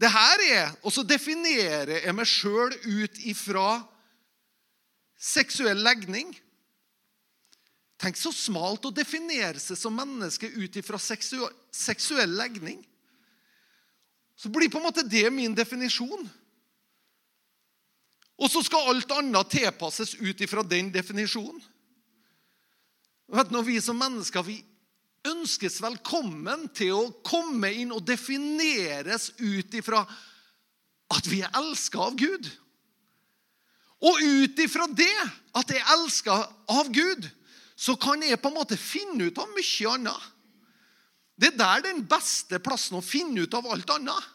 Det 0.00 0.08
her 0.08 0.42
er 0.48 0.76
Og 0.82 0.92
så 0.94 1.04
definerer 1.04 2.00
jeg 2.00 2.16
meg 2.16 2.28
sjøl 2.28 2.72
ut 2.72 3.18
ifra 3.28 3.82
seksuell 5.20 5.82
legning. 5.84 6.30
Tenk 8.00 8.16
så 8.16 8.32
smalt 8.32 8.86
å 8.88 8.94
definere 8.96 9.60
seg 9.60 9.76
som 9.76 9.92
menneske 9.92 10.48
ut 10.48 10.76
ifra 10.80 10.96
seksuell 10.96 12.32
legning. 12.38 12.78
Så 14.40 14.48
blir 14.48 14.72
på 14.72 14.80
en 14.80 14.86
måte 14.86 15.04
det 15.04 15.26
min 15.34 15.52
definisjon. 15.52 16.24
Og 18.40 18.48
så 18.48 18.62
skal 18.64 18.88
alt 18.88 19.12
annet 19.12 19.52
tilpasses 19.52 20.14
ut 20.16 20.40
ifra 20.40 20.64
den 20.64 20.88
definisjonen. 20.94 21.60
Vet, 23.30 23.52
når 23.52 23.66
vi 23.68 23.76
som 23.84 24.00
mennesker 24.00 24.42
vi 24.42 24.56
ønskes 25.28 25.80
velkommen 25.82 26.68
til 26.76 26.94
å 26.96 27.10
komme 27.26 27.70
inn 27.76 27.92
og 27.92 28.04
defineres 28.08 29.30
ut 29.40 29.74
ifra 29.76 30.02
at 31.10 31.28
vi 31.28 31.42
er 31.44 31.56
elska 31.60 32.00
av 32.06 32.16
Gud. 32.18 32.48
Og 34.00 34.22
ut 34.22 34.62
ifra 34.64 34.86
det, 34.96 35.12
at 35.52 35.72
jeg 35.72 35.82
er 35.82 35.94
elska 35.98 36.36
av 36.72 36.88
Gud, 36.94 37.26
så 37.76 37.96
kan 38.00 38.22
jeg 38.24 38.40
på 38.40 38.48
en 38.48 38.56
måte 38.56 38.78
finne 38.80 39.28
ut 39.28 39.40
av 39.40 39.50
mye 39.52 39.94
annet. 39.94 40.28
Det 41.40 41.52
er 41.52 41.60
der 41.60 41.86
den 41.88 42.02
beste 42.08 42.60
plassen 42.60 42.98
å 42.98 43.04
finne 43.04 43.44
ut 43.44 43.56
av 43.56 43.68
alt 43.72 43.92
annet. 43.96 44.28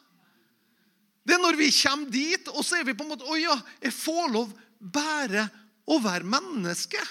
Det 1.26 1.36
er 1.38 1.41
når 1.41 1.58
vi 1.58 1.71
kommer 1.74 2.13
dit, 2.13 2.50
og 2.54 2.62
så 2.65 2.80
er 2.80 2.86
vi 2.86 2.93
på 2.98 3.06
en 3.06 3.13
måte 3.15 3.26
Å 3.26 3.38
ja, 3.38 3.56
jeg 3.82 3.93
får 3.93 4.34
lov 4.34 4.52
bare 4.78 5.48
å 5.89 5.98
være 6.02 6.28
menneske. 6.30 7.02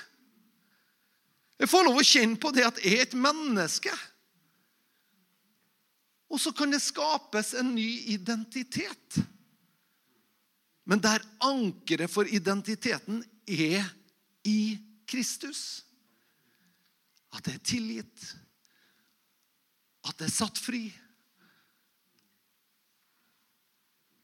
Jeg 1.60 1.70
får 1.70 1.86
lov 1.86 2.00
å 2.00 2.06
kjenne 2.06 2.40
på 2.40 2.50
det 2.54 2.66
at 2.66 2.80
jeg 2.82 2.98
er 2.98 3.06
et 3.06 3.16
menneske. 3.18 3.92
Og 6.34 6.40
så 6.42 6.50
kan 6.56 6.72
det 6.72 6.82
skapes 6.82 7.52
en 7.60 7.74
ny 7.76 7.90
identitet. 8.10 9.20
Men 10.84 11.00
der 11.00 11.22
ankeret 11.44 12.10
for 12.12 12.28
identiteten 12.28 13.22
er 13.46 13.86
i 14.44 14.76
Kristus. 15.08 15.84
At 17.34 17.46
det 17.46 17.54
er 17.54 17.64
tilgitt. 17.70 18.26
At 20.04 20.18
det 20.18 20.28
er 20.28 20.34
satt 20.34 20.58
fri. 20.60 20.88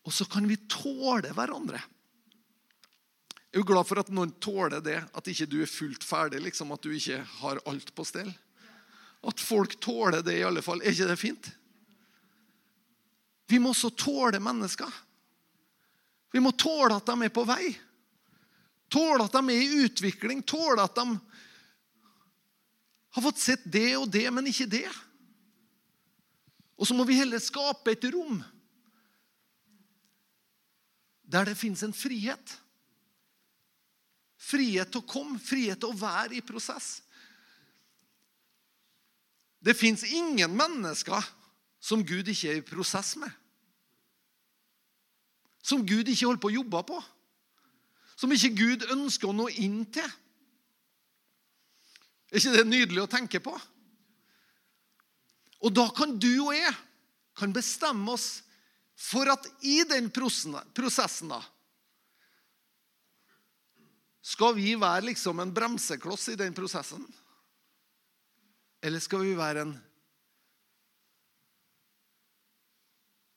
Og 0.05 0.13
så 0.15 0.27
kan 0.29 0.47
vi 0.49 0.59
tåle 0.67 1.31
hverandre. 1.37 1.81
Jeg 3.51 3.59
er 3.59 3.65
jo 3.65 3.71
glad 3.73 3.87
for 3.89 3.99
at 3.99 4.11
noen 4.15 4.31
tåler 4.39 4.83
det, 4.85 5.01
at 5.11 5.29
ikke 5.29 5.49
du 5.51 5.57
er 5.65 5.71
fullt 5.71 6.05
ferdig, 6.07 6.39
liksom, 6.45 6.71
at 6.71 6.85
du 6.87 6.93
ikke 6.95 7.19
har 7.41 7.59
alt 7.67 7.91
på 7.97 8.05
stell. 8.07 8.31
At 9.27 9.43
folk 9.43 9.75
tåler 9.83 10.23
det, 10.23 10.37
i 10.39 10.45
alle 10.47 10.63
fall. 10.63 10.79
Er 10.85 10.95
ikke 10.95 11.09
det 11.11 11.19
fint? 11.19 11.51
Vi 13.51 13.59
må 13.59 13.73
også 13.75 13.91
tåle 13.99 14.39
mennesker. 14.39 14.93
Vi 16.31 16.39
må 16.39 16.55
tåle 16.55 16.95
at 16.95 17.11
de 17.11 17.27
er 17.27 17.35
på 17.35 17.43
vei. 17.49 17.73
Tåle 18.91 19.27
at 19.27 19.35
de 19.35 19.43
er 19.51 19.65
i 19.65 19.83
utvikling. 19.83 20.45
Tåle 20.47 20.87
at 20.87 20.95
de 20.95 21.19
har 23.11 23.27
fått 23.27 23.43
sett 23.43 23.67
det 23.67 23.97
og 23.99 24.07
det, 24.15 24.29
men 24.31 24.47
ikke 24.47 24.71
det. 24.71 24.87
Og 26.79 26.87
så 26.87 26.95
må 26.95 27.03
vi 27.05 27.19
heller 27.19 27.43
skape 27.43 27.93
et 27.93 28.07
rom 28.15 28.39
der 31.31 31.47
det 31.47 31.59
fins 31.59 31.83
en 31.87 31.95
frihet. 31.95 32.57
Frihet 34.41 34.89
til 34.93 35.03
å 35.03 35.09
komme, 35.09 35.39
frihet 35.43 35.81
til 35.83 35.93
å 35.93 35.99
være 36.01 36.39
i 36.39 36.45
prosess. 36.45 37.01
Det 39.61 39.77
fins 39.77 40.07
ingen 40.09 40.55
mennesker 40.57 41.21
som 41.81 42.05
Gud 42.07 42.29
ikke 42.33 42.49
er 42.49 42.61
i 42.61 42.65
prosess 42.65 43.13
med. 43.21 43.31
Som 45.61 45.85
Gud 45.85 46.09
ikke 46.09 46.27
holder 46.27 46.41
på 46.41 46.49
å 46.49 46.57
jobbe 46.57 46.83
på. 46.89 47.01
Som 48.17 48.33
ikke 48.33 48.55
Gud 48.57 48.87
ønsker 48.93 49.29
å 49.29 49.37
nå 49.37 49.49
inn 49.61 49.83
til. 49.93 50.09
Er 52.31 52.41
ikke 52.41 52.57
det 52.57 52.69
nydelig 52.69 53.05
å 53.05 53.11
tenke 53.11 53.41
på? 53.45 53.53
Og 55.61 55.73
da 55.77 55.87
kan 55.93 56.15
du 56.17 56.31
og 56.47 56.55
jeg 56.57 56.73
kan 57.37 57.53
bestemme 57.53 58.15
oss 58.15 58.41
for 59.01 59.29
at 59.33 59.47
i 59.65 59.81
den 59.89 60.09
prosessen 60.13 61.33
da, 61.33 61.41
skal 64.31 64.55
vi 64.55 64.77
være 64.79 65.09
liksom 65.09 65.43
en 65.43 65.53
bremsekloss 65.55 66.29
i 66.31 66.39
den 66.39 66.55
prosessen? 66.55 67.03
Eller 68.81 69.03
skal 69.03 69.25
vi 69.27 69.39
være 69.39 69.67
en 69.67 69.79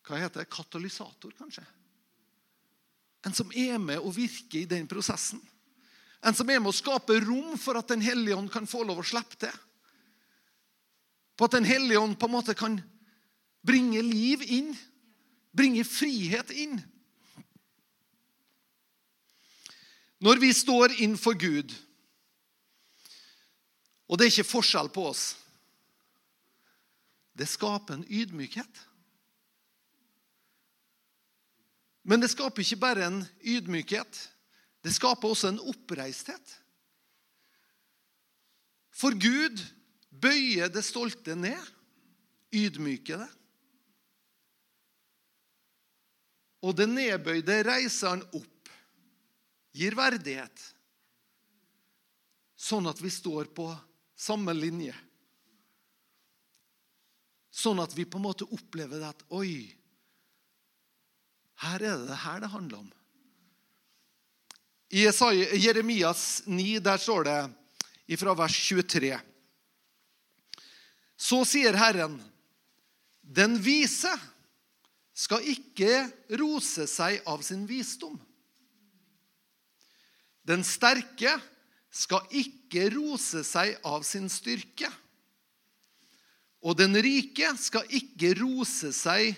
Hva 0.03 0.17
heter 0.19 0.43
det? 0.43 0.51
Katalysator, 0.51 1.31
kanskje? 1.39 1.63
En 3.23 3.31
som 3.31 3.53
er 3.55 3.77
med 3.79 4.01
og 4.03 4.11
virker 4.17 4.59
i 4.59 4.67
den 4.67 4.83
prosessen. 4.91 5.39
En 6.19 6.35
som 6.35 6.49
er 6.51 6.59
med 6.59 6.73
å 6.73 6.75
skape 6.75 7.21
rom 7.23 7.55
for 7.59 7.79
at 7.79 7.87
Den 7.87 8.03
hellige 8.03 8.35
ånd 8.35 8.51
kan 8.51 8.67
få 8.67 8.83
lov 8.83 8.99
å 8.99 9.05
slippe 9.07 9.39
til. 9.39 9.61
På 11.39 11.47
at 11.47 11.55
Den 11.55 11.67
hellige 11.67 12.03
ånd 12.03 12.17
på 12.19 12.27
en 12.27 12.35
måte 12.35 12.55
kan 12.55 12.75
bringe 13.63 14.03
liv 14.03 14.43
inn. 14.43 14.73
Bringe 15.55 15.87
frihet 15.87 16.51
inn. 16.51 16.81
Når 20.23 20.39
vi 20.39 20.53
står 20.55 20.93
innenfor 21.03 21.35
Gud, 21.35 21.73
og 24.07 24.19
det 24.19 24.25
er 24.25 24.31
ikke 24.31 24.51
forskjell 24.51 24.91
på 24.93 25.07
oss 25.09 25.23
Det 27.33 27.47
skaper 27.49 27.95
en 27.95 28.03
ydmykhet. 28.05 28.81
Men 32.05 32.21
det 32.21 32.29
skaper 32.29 32.61
ikke 32.61 32.77
bare 32.77 33.07
en 33.07 33.23
ydmykhet. 33.41 34.19
Det 34.85 34.93
skaper 34.93 35.31
også 35.33 35.49
en 35.49 35.57
oppreisthet. 35.71 36.53
For 38.93 39.17
Gud 39.17 39.63
bøyer 40.21 40.69
det 40.69 40.85
stolte 40.85 41.33
ned, 41.35 41.71
ydmyker 42.53 43.23
det. 43.23 43.31
Og 46.61 46.77
det 46.77 46.91
nedbøyde 46.93 47.63
reiser 47.65 48.13
han 48.13 48.27
opp 48.29 48.52
gir 49.73 49.97
verdighet, 49.97 50.63
sånn 52.55 52.87
at 52.87 53.01
vi 53.01 53.11
står 53.11 53.49
på 53.55 53.67
samme 54.15 54.53
linje. 54.55 54.95
Sånn 57.53 57.81
at 57.83 57.93
vi 57.93 58.05
på 58.05 58.17
en 58.17 58.25
måte 58.25 58.47
opplever 58.49 59.01
det 59.01 59.09
at 59.11 59.25
Oi, 59.33 59.67
her 61.63 61.81
er 61.81 61.97
det 62.01 62.09
det 62.09 62.21
her 62.23 62.41
det 62.41 62.51
handler 62.53 62.81
om. 62.81 62.91
I 64.93 65.07
Jeremias 65.57 66.43
9 66.45 66.79
der 66.85 67.01
står 67.01 67.25
det 67.25 68.17
fra 68.19 68.35
vers 68.37 68.57
23 68.67 69.15
Så 71.17 71.39
sier 71.49 71.73
Herren, 71.73 72.19
den 73.21 73.55
vise 73.63 74.11
skal 75.17 75.45
ikke 75.49 76.03
rose 76.37 76.85
seg 76.89 77.21
av 77.29 77.41
sin 77.45 77.65
visdom. 77.69 78.17
Den 80.47 80.63
sterke 80.67 81.37
skal 81.93 82.25
ikke 82.33 82.89
rose 82.95 83.43
seg 83.47 83.77
av 83.85 84.03
sin 84.07 84.29
styrke. 84.31 84.89
Og 86.63 86.77
den 86.79 86.95
rike 86.95 87.49
skal 87.59 87.87
ikke 87.91 88.33
rose 88.39 88.93
seg 88.95 89.35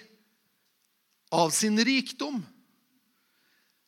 av 1.33 1.49
sin 1.53 1.77
rikdom. 1.81 2.43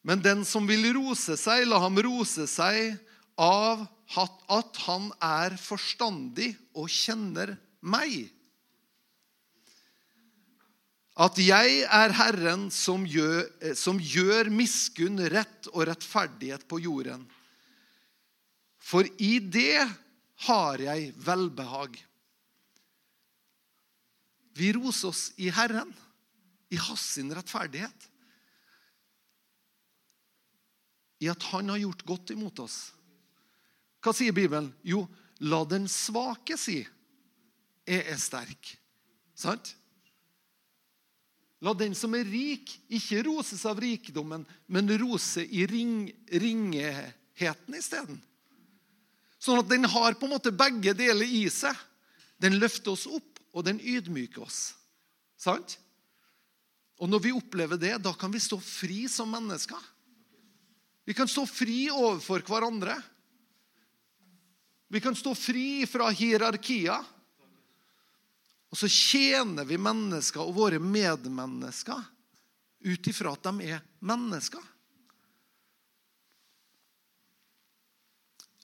Men 0.08 0.23
den 0.23 0.45
som 0.47 0.67
vil 0.69 0.88
rose 0.95 1.38
seg, 1.39 1.65
la 1.67 1.80
ham 1.84 1.99
rose 2.01 2.47
seg 2.49 2.95
av 3.38 3.86
at 4.17 4.80
han 4.88 5.10
er 5.21 5.58
forstandig 5.60 6.53
og 6.73 6.89
kjenner 6.89 7.58
meg. 7.84 8.30
At 11.17 11.39
jeg 11.41 11.80
er 11.84 12.13
Herren 12.13 12.67
som 12.73 13.06
gjør, 13.10 13.47
som 13.77 13.97
gjør 13.97 14.51
miskunn, 14.53 15.17
rett 15.34 15.69
og 15.73 15.88
rettferdighet 15.89 16.67
på 16.69 16.80
jorden. 16.84 17.23
For 18.77 19.08
i 19.17 19.39
det 19.41 19.82
har 20.47 20.84
jeg 20.84 21.10
velbehag. 21.25 21.97
Vi 24.58 24.69
roser 24.77 25.10
oss 25.10 25.23
i 25.41 25.49
Herren, 25.53 25.89
i 26.69 26.77
hans 26.77 27.10
rettferdighet 27.17 28.08
i 31.19 31.30
at 31.32 31.47
han 31.51 31.71
har 31.71 31.82
gjort 31.82 32.06
godt 32.06 32.34
imot 32.36 32.62
oss. 32.62 32.77
Hva 34.03 34.13
sier 34.15 34.36
Bibelen? 34.36 34.69
Jo, 34.86 35.03
la 35.49 35.63
den 35.69 35.88
svake 35.89 36.58
si 36.60 36.80
jeg 37.88 38.03
er 38.03 38.19
sterk. 38.19 38.73
Sant? 39.38 39.73
La 41.65 41.73
den 41.73 41.95
som 41.97 42.13
er 42.13 42.27
rik, 42.29 42.69
ikke 42.93 43.23
roses 43.25 43.63
av 43.65 43.79
rikdommen, 43.81 44.43
men 44.69 44.93
rose 45.01 45.41
i 45.41 45.65
ring, 45.69 46.11
ringeheten 46.29 47.77
isteden. 47.77 48.19
Sånn 49.41 49.61
at 49.61 49.69
den 49.69 49.87
har 49.89 50.17
på 50.17 50.27
en 50.27 50.35
måte 50.35 50.53
begge 50.53 50.93
deler 50.97 51.25
i 51.25 51.47
seg. 51.53 51.73
Den 52.37 52.59
løfter 52.61 52.93
oss 52.93 53.07
opp, 53.09 53.41
og 53.57 53.65
den 53.65 53.81
ydmyker 53.81 54.45
oss. 54.45 54.75
Sant? 55.37 55.79
Og 57.01 57.09
når 57.09 57.25
vi 57.25 57.33
opplever 57.33 57.79
det, 57.81 57.95
da 58.01 58.13
kan 58.17 58.33
vi 58.33 58.41
stå 58.41 58.57
fri 58.61 59.05
som 59.09 59.29
mennesker. 59.33 59.81
Vi 61.07 61.15
kan 61.17 61.29
stå 61.29 61.45
fri 61.49 61.87
overfor 61.93 62.43
hverandre. 62.45 62.97
Vi 64.91 65.01
kan 65.03 65.15
stå 65.17 65.33
fri 65.37 65.85
fra 65.89 66.09
hierarkier. 66.11 67.05
Og 68.71 68.77
så 68.77 68.89
tjener 68.91 69.67
vi 69.67 69.80
mennesker 69.80 70.43
og 70.43 70.56
våre 70.58 70.80
medmennesker 70.84 72.01
ut 72.88 73.10
ifra 73.10 73.34
at 73.34 73.47
de 73.47 73.69
er 73.71 73.84
mennesker. 74.03 74.63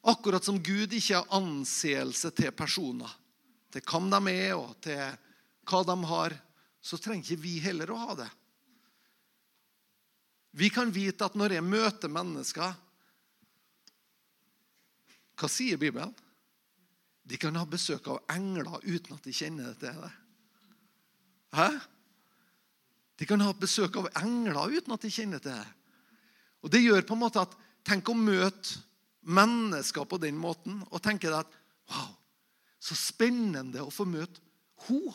Akkurat 0.04 0.44
som 0.44 0.60
Gud 0.60 0.92
ikke 0.92 1.22
har 1.22 1.36
anseelse 1.38 2.34
til 2.36 2.52
personer, 2.52 3.12
til 3.72 3.84
hvem 3.88 4.10
de 4.12 4.34
er 4.34 4.56
og 4.58 4.76
til 4.84 5.00
hva 5.63 5.84
de 5.88 5.96
har, 6.10 6.36
så 6.84 7.00
trenger 7.00 7.24
ikke 7.24 7.44
vi 7.46 7.54
heller 7.63 7.94
å 7.94 8.00
ha 8.02 8.16
det. 8.20 8.32
Vi 10.54 10.68
kan 10.70 10.92
vite 10.94 11.26
at 11.26 11.38
når 11.39 11.56
jeg 11.56 11.66
møter 11.66 12.12
mennesker 12.12 12.76
Hva 15.34 15.48
sier 15.50 15.80
Bibelen? 15.82 16.12
De 17.24 17.40
kan 17.40 17.56
ha 17.56 17.64
besøk 17.66 18.08
av 18.12 18.22
engler 18.34 18.84
uten 18.84 19.16
at 19.16 19.24
de 19.24 19.34
kjenner 19.36 19.72
det 19.72 19.80
til 19.86 20.00
det. 20.04 20.12
Hæ? 21.56 21.70
De 23.20 23.28
kan 23.30 23.44
ha 23.46 23.54
besøk 23.56 23.96
av 24.02 24.10
engler 24.20 24.74
uten 24.80 24.96
at 24.96 25.06
de 25.06 25.12
kjenner 25.14 25.44
til 25.44 25.54
det. 25.54 25.70
Og 26.64 26.72
Det 26.72 26.82
gjør 26.84 27.06
på 27.08 27.16
en 27.16 27.24
måte 27.26 27.44
at 27.44 27.60
Tenk 27.84 28.08
å 28.08 28.16
møte 28.16 28.80
mennesker 29.28 30.06
på 30.08 30.20
den 30.24 30.38
måten 30.40 30.80
og 30.90 31.02
tenke 31.04 31.28
deg 31.28 31.42
at 31.44 31.60
Wow, 31.92 32.14
så 32.80 32.96
spennende 32.96 33.82
å 33.84 33.92
få 33.92 34.06
møte 34.08 34.40
henne. 34.88 35.12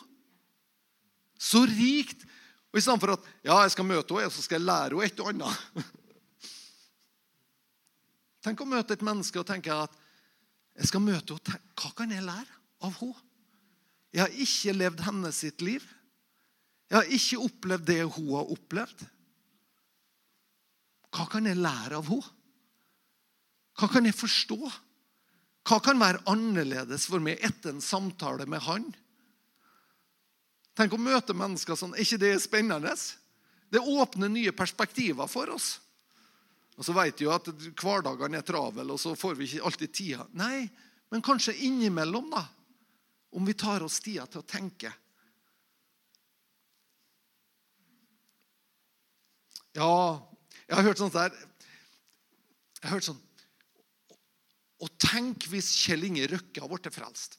Så 1.39 1.63
rikt 1.65 2.27
og 2.69 2.77
I 2.77 2.83
stedet 2.83 3.01
for 3.01 3.15
at 3.15 3.23
ja, 3.41 3.55
jeg 3.63 3.73
skal 3.73 3.87
møte 3.89 4.13
henne, 4.13 4.29
så 4.29 4.43
skal 4.45 4.59
jeg 4.59 4.67
lære 4.67 4.99
henne 4.99 5.07
et 5.09 5.23
og 5.23 5.31
annet. 5.31 5.87
Tenk 8.45 8.61
å 8.61 8.69
møte 8.69 8.93
et 8.93 9.05
menneske 9.05 9.41
og 9.41 9.47
tenke 9.49 9.73
at 9.73 9.97
jeg 10.77 10.91
skal 10.91 11.01
møte 11.01 11.39
henne. 11.39 11.68
Hva 11.79 11.93
kan 11.95 12.11
jeg 12.11 12.25
lære 12.25 12.59
av 12.83 12.95
henne? 12.99 13.25
Jeg 14.09 14.23
har 14.25 14.41
ikke 14.41 14.73
levd 14.73 15.01
hennes 15.05 15.39
sitt 15.45 15.61
liv. 15.61 15.83
Jeg 16.89 16.97
har 16.97 17.11
ikke 17.13 17.41
opplevd 17.45 17.85
det 17.85 18.01
hun 18.07 18.31
har 18.33 18.53
opplevd. 18.55 19.03
Hva 21.13 21.25
kan 21.29 21.45
jeg 21.45 21.59
lære 21.61 21.99
av 21.99 22.09
henne? 22.09 22.35
Hva 23.79 23.87
kan 23.87 24.07
jeg 24.09 24.17
forstå? 24.17 24.57
Hva 25.69 25.77
kan 25.83 26.01
være 26.01 26.23
annerledes 26.27 27.05
for 27.07 27.23
meg 27.23 27.39
etter 27.45 27.71
en 27.71 27.83
samtale 27.83 28.47
med 28.49 28.63
han? 28.65 28.89
Tenk 30.75 30.95
å 30.95 31.01
møte 31.01 31.35
mennesker 31.37 31.77
sånn. 31.77 31.93
Er 31.95 32.03
ikke 32.03 32.21
det 32.23 32.33
spennende? 32.43 32.91
Det 33.69 33.79
åpner 33.79 34.31
nye 34.31 34.51
perspektiver 34.55 35.29
for 35.29 35.53
oss. 35.53 35.77
Og 36.79 36.85
Så 36.87 36.95
vet 36.95 37.19
vi 37.19 37.27
jo 37.27 37.33
at 37.35 37.47
hverdagene 37.75 38.39
er 38.39 38.45
travel, 38.47 38.93
og 38.95 38.99
så 39.01 39.11
får 39.19 39.35
vi 39.35 39.49
ikke 39.49 39.65
alltid 39.67 39.93
tida. 39.93 40.27
Nei, 40.39 40.69
men 41.09 41.23
kanskje 41.25 41.57
innimellom, 41.65 42.29
da. 42.31 42.45
Om 43.29 43.45
vi 43.45 43.53
tar 43.53 43.83
oss 43.85 43.99
tida 44.01 44.25
til 44.29 44.41
å 44.41 44.47
tenke. 44.49 44.91
Ja, 49.77 49.91
jeg 50.65 50.75
har 50.75 50.85
hørt 50.85 50.97
sånt 50.97 51.13
der 51.13 51.29
Jeg 51.29 52.87
har 52.87 52.95
hørt 52.95 53.05
sånn 53.05 53.19
Og 54.81 54.89
tenk 54.97 55.45
hvis 55.51 55.69
Kjell 55.77 56.07
Inge 56.07 56.25
Røkke 56.31 56.63
har 56.63 56.71
blitt 56.71 56.89
frelst. 56.95 57.37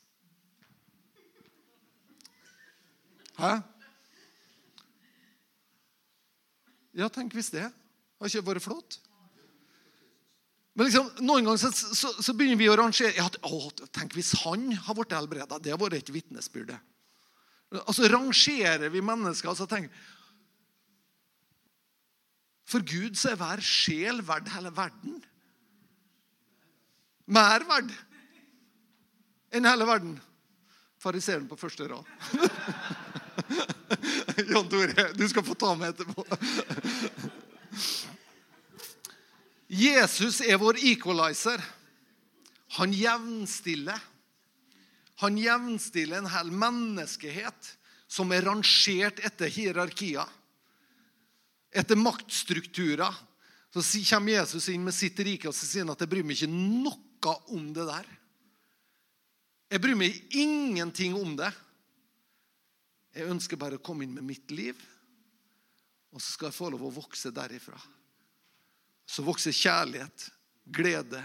Hæ? 3.40 3.50
Ja, 7.00 7.08
tenk 7.08 7.34
hvis 7.34 7.50
det. 7.54 7.64
Har 8.20 8.28
ikke 8.28 8.46
vært 8.50 8.66
flott? 8.66 8.98
Men 10.74 10.86
liksom, 10.86 11.08
Noen 11.26 11.48
ganger 11.48 11.58
så, 11.58 11.70
så, 11.74 12.12
så, 12.22 12.34
begynner 12.36 12.58
vi 12.60 12.68
å 12.70 12.76
rangere 12.78 13.10
ja, 13.16 13.26
å, 13.46 13.70
Tenk 13.94 14.14
hvis 14.16 14.32
han 14.44 14.70
har 14.86 14.96
blitt 14.96 15.16
helbreda. 15.16 15.58
Det 15.58 15.74
har 15.74 15.80
vært 15.80 15.98
et 15.98 16.12
vitnesbyrd. 16.14 16.76
Altså 17.84 18.08
rangerer 18.10 18.90
vi 18.90 19.02
mennesker 19.04 19.52
Altså 19.52 19.66
tenk, 19.70 19.90
For 22.70 22.80
Gud 22.86 23.18
så 23.18 23.32
er 23.32 23.40
hver 23.40 23.60
sjel 23.66 24.22
verdt 24.26 24.52
hele 24.54 24.70
verden. 24.74 25.18
Mer 27.30 27.66
verd 27.66 27.90
enn 29.54 29.66
hele 29.66 29.86
verden. 29.86 30.14
Fariseeren 31.02 31.48
på 31.50 31.58
første 31.58 31.88
rad. 31.90 32.06
Jan 34.50 34.68
Tore, 34.70 35.12
du 35.16 35.24
skal 35.30 35.44
få 35.46 35.54
ta 35.58 35.74
med 35.78 35.94
etterpå. 35.94 36.20
Jesus 39.70 40.40
er 40.42 40.58
vår 40.58 40.80
equalizer. 40.82 41.62
Han 42.78 42.94
jevnstiller. 42.94 43.98
Han 45.22 45.36
jevnstiller 45.38 46.18
en 46.18 46.30
hel 46.32 46.50
menneskehet 46.50 47.74
som 48.10 48.32
er 48.34 48.42
rangert 48.48 49.20
etter 49.22 49.50
hierarkier, 49.52 50.26
etter 51.70 51.98
maktstrukturer. 52.00 53.14
Så 53.70 53.84
kommer 54.10 54.40
Jesus 54.40 54.66
inn 54.72 54.82
med 54.82 54.96
sitt 54.96 55.20
rike 55.22 55.50
og 55.50 55.54
sier 55.54 55.86
at 55.92 56.02
jeg 56.02 56.10
bryr 56.10 56.26
meg 56.26 56.40
ikke 56.40 56.50
noe 56.50 57.36
om 57.54 57.68
det 57.76 57.86
der. 57.86 58.08
Jeg 59.70 59.82
bryr 59.84 59.98
meg 60.00 60.34
ingenting 60.34 61.14
om 61.14 61.36
det. 61.38 61.52
Jeg 63.14 63.30
ønsker 63.30 63.60
bare 63.60 63.78
å 63.78 63.84
komme 63.84 64.02
inn 64.06 64.16
med 64.16 64.26
mitt 64.26 64.50
liv, 64.54 64.78
og 66.10 66.18
så 66.18 66.32
skal 66.32 66.50
jeg 66.50 66.58
få 66.58 66.70
lov 66.72 66.88
å 66.88 66.94
vokse 66.94 67.30
derifra. 67.34 67.78
Så 69.10 69.24
vokser 69.26 69.54
kjærlighet, 69.54 70.28
glede, 70.70 71.22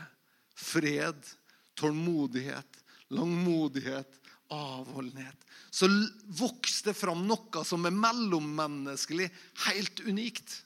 fred, 0.58 1.20
tålmodighet, 1.78 2.80
langmodighet, 3.14 4.20
avholdenhet. 4.50 5.46
Så 5.70 5.90
vokser 6.40 6.90
det 6.90 6.98
fram 6.98 7.26
noe 7.30 7.64
som 7.68 7.86
er 7.86 7.94
mellommenneskelig, 7.94 9.28
helt 9.68 10.02
unikt. 10.08 10.62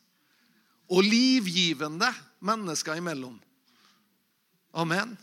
Og 0.90 1.04
livgivende 1.06 2.08
mennesker 2.46 3.02
imellom. 3.02 3.36
Amen. 4.72 5.18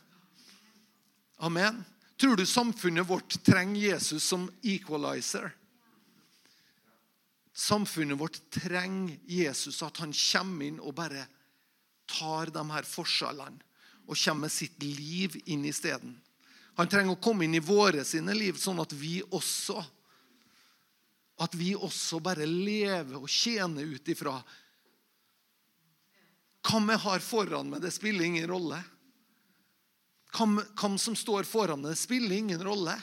Amen. 1.38 1.80
Tror 2.20 2.36
du 2.36 2.44
samfunnet 2.46 3.08
vårt 3.08 3.38
trenger 3.44 3.80
Jesus 3.92 4.24
som 4.24 4.50
equalizer? 4.62 5.54
Samfunnet 7.56 8.18
vårt 8.20 8.38
trenger 8.52 9.16
Jesus, 9.24 9.80
at 9.82 9.96
han 10.02 10.12
kommer 10.12 10.68
inn 10.68 10.80
og 10.80 10.94
bare 10.98 11.24
tar 12.06 12.52
de 12.54 12.62
her 12.70 12.86
forskjellene 12.88 13.62
og 14.06 14.14
kommer 14.14 14.46
med 14.46 14.54
sitt 14.54 14.82
liv 14.82 15.34
inn 15.50 15.64
i 15.66 15.74
stedet. 15.74 16.14
Han 16.76 16.90
trenger 16.92 17.16
å 17.16 17.22
komme 17.22 17.46
inn 17.46 17.56
i 17.56 17.64
våre 17.64 18.04
sine 18.04 18.34
liv, 18.36 18.58
sånn 18.60 18.80
at 18.82 18.92
vi 18.92 19.20
også 19.24 19.82
At 21.36 21.52
vi 21.52 21.74
også 21.76 22.16
bare 22.24 22.46
lever 22.48 23.18
og 23.18 23.28
tjener 23.28 23.84
ut 23.84 24.08
ifra 24.08 24.38
Hvem 26.64 26.88
jeg 26.94 27.02
har 27.02 27.20
foran 27.20 27.68
meg, 27.70 27.82
det 27.84 27.92
spiller 27.94 28.24
ingen 28.24 28.48
rolle. 28.48 28.78
Hvem, 30.34 30.56
hvem 30.80 30.96
som 30.98 31.14
står 31.14 31.46
foran 31.46 31.82
meg, 31.82 31.92
det 31.92 32.00
spiller 32.00 32.34
ingen 32.34 32.64
rolle. 32.64 32.96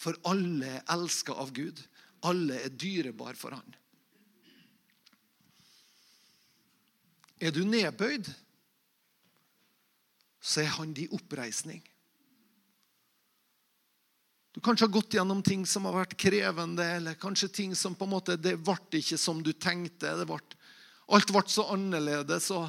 For 0.00 0.16
alle 0.24 0.78
er 0.78 0.86
elska 0.94 1.34
av 1.36 1.52
Gud. 1.52 1.82
Alle 2.24 2.56
er 2.64 2.72
dyrebar 2.72 3.36
for 3.36 3.52
Han. 3.52 3.76
Er 7.40 7.54
du 7.56 7.62
nedbøyd, 7.64 8.28
så 10.40 10.60
er 10.62 10.74
han 10.76 10.92
din 10.96 11.12
oppreisning. 11.16 11.80
Du 14.50 14.60
kanskje 14.60 14.88
har 14.88 14.92
gått 14.92 15.14
gjennom 15.14 15.42
ting 15.46 15.62
som 15.68 15.86
har 15.86 15.94
vært 16.00 16.16
krevende, 16.18 16.84
eller 16.96 17.18
kanskje 17.20 17.48
ting 17.60 17.74
som 17.78 17.94
på 17.94 18.06
en 18.08 18.14
måte, 18.16 18.36
det 18.36 18.56
ble 18.60 18.98
ikke 18.98 19.18
som 19.20 19.44
du 19.46 19.52
tenkte. 19.54 20.10
Ble, 20.26 20.40
alt 21.14 21.32
ble 21.32 21.44
så 21.48 21.68
annerledes. 21.70 22.50
Og, 22.56 22.66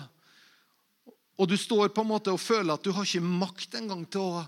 og, 1.36 1.46
du 1.50 1.58
står 1.58 1.90
på 1.90 2.06
en 2.06 2.12
måte 2.14 2.34
og 2.34 2.44
føler 2.44 2.76
at 2.76 2.86
du 2.86 2.94
har 2.94 3.08
ikke 3.08 3.26
makt 3.26 3.80
engang 3.82 4.06
til 4.08 4.28
å 4.28 4.44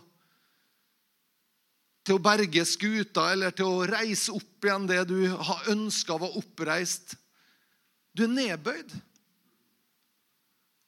til 2.03 2.17
å 2.17 2.23
berge 2.23 2.65
skuta 2.67 3.29
eller 3.31 3.53
til 3.55 3.63
å 3.63 3.85
reise 3.87 4.33
opp 4.35 4.65
igjen 4.67 4.89
det 4.89 4.97
du 5.07 5.21
har 5.31 5.69
ønska 5.71 6.17
var 6.19 6.35
oppreist. 6.35 7.13
Du 8.11 8.25
er 8.25 8.33
nedbøyd. 8.33 8.91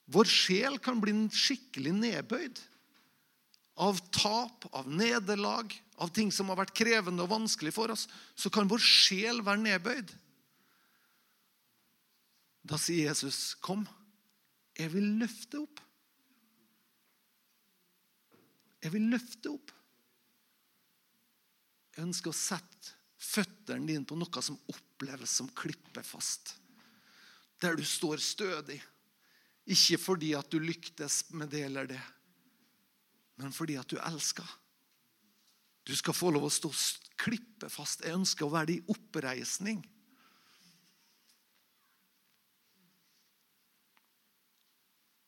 Vår 0.05 0.29
sjel 0.29 0.77
kan 0.83 0.99
bli 1.01 1.13
skikkelig 1.33 1.93
nedbøyd 1.97 2.61
av 3.75 3.99
tap, 4.13 4.67
av 4.71 4.87
nederlag, 4.87 5.73
av 5.99 6.11
ting 6.15 6.31
som 6.31 6.51
har 6.51 6.59
vært 6.61 6.75
krevende 6.77 7.25
og 7.25 7.33
vanskelig 7.33 7.73
for 7.75 7.91
oss. 7.91 8.05
Så 8.35 8.51
kan 8.53 8.69
vår 8.71 8.83
sjel 8.83 9.41
være 9.43 9.63
nedbøyd. 9.65 10.13
Da 12.65 12.77
sier 12.81 13.11
Jesus, 13.11 13.55
'Kom, 13.55 13.87
jeg 14.77 14.91
vil 14.93 15.19
løfte 15.19 15.61
opp'. 15.61 15.81
Jeg 18.81 18.91
vil 18.93 19.09
løfte 19.09 19.49
opp. 19.49 19.71
Jeg 21.95 22.05
ønsker 22.05 22.29
å 22.29 22.37
sette 22.37 22.93
føttene 23.17 23.87
dine 23.87 24.05
på 24.05 24.17
noe 24.17 24.41
som 24.41 24.59
oppleves 24.67 25.29
som 25.29 25.49
klippefast. 25.49 26.55
Der 27.61 27.75
du 27.75 27.83
står 27.83 28.17
stødig. 28.17 28.81
Ikke 29.65 29.97
fordi 29.97 30.35
at 30.37 30.49
du 30.51 30.59
lyktes 30.61 31.23
med 31.33 31.49
det 31.49 31.63
eller 31.65 31.89
det, 31.89 32.01
men 33.41 33.51
fordi 33.51 33.79
at 33.81 33.89
du 33.89 33.97
elsker. 33.97 34.45
Du 35.85 35.93
skal 35.97 36.15
få 36.17 36.31
lov 36.33 36.47
å 36.47 36.53
stå 36.53 36.71
klippefast. 37.21 38.05
Jeg 38.05 38.17
ønsker 38.17 38.45
å 38.45 38.53
være 38.53 38.71
det 38.71 38.77
i 38.79 38.85
oppreisning. 38.93 39.83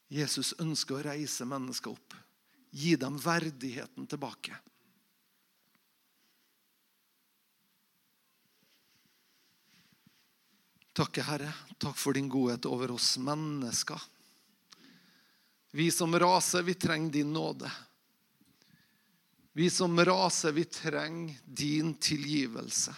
Jesus 0.07 0.53
ønsker 0.63 0.97
å 0.97 1.03
reise 1.09 1.45
mennesker 1.45 1.91
opp. 1.91 2.15
Gi 2.71 2.95
dem 2.99 3.17
verdigheten 3.19 4.07
tilbake. 4.07 4.55
Takke, 10.97 11.21
Herre. 11.21 11.51
Takk 11.77 11.99
for 11.99 12.17
din 12.17 12.29
godhet 12.31 12.65
over 12.65 12.95
oss 12.95 13.17
mennesker. 13.21 14.01
Vi 15.77 15.91
som 15.91 16.19
raser, 16.19 16.63
vi 16.63 16.73
trenger 16.73 17.11
din 17.11 17.33
nåde. 17.33 17.71
Vi 19.53 19.69
som 19.69 20.05
raser, 20.05 20.51
vi 20.51 20.63
trenger 20.65 21.35
din 21.45 21.93
tilgivelse. 21.93 22.95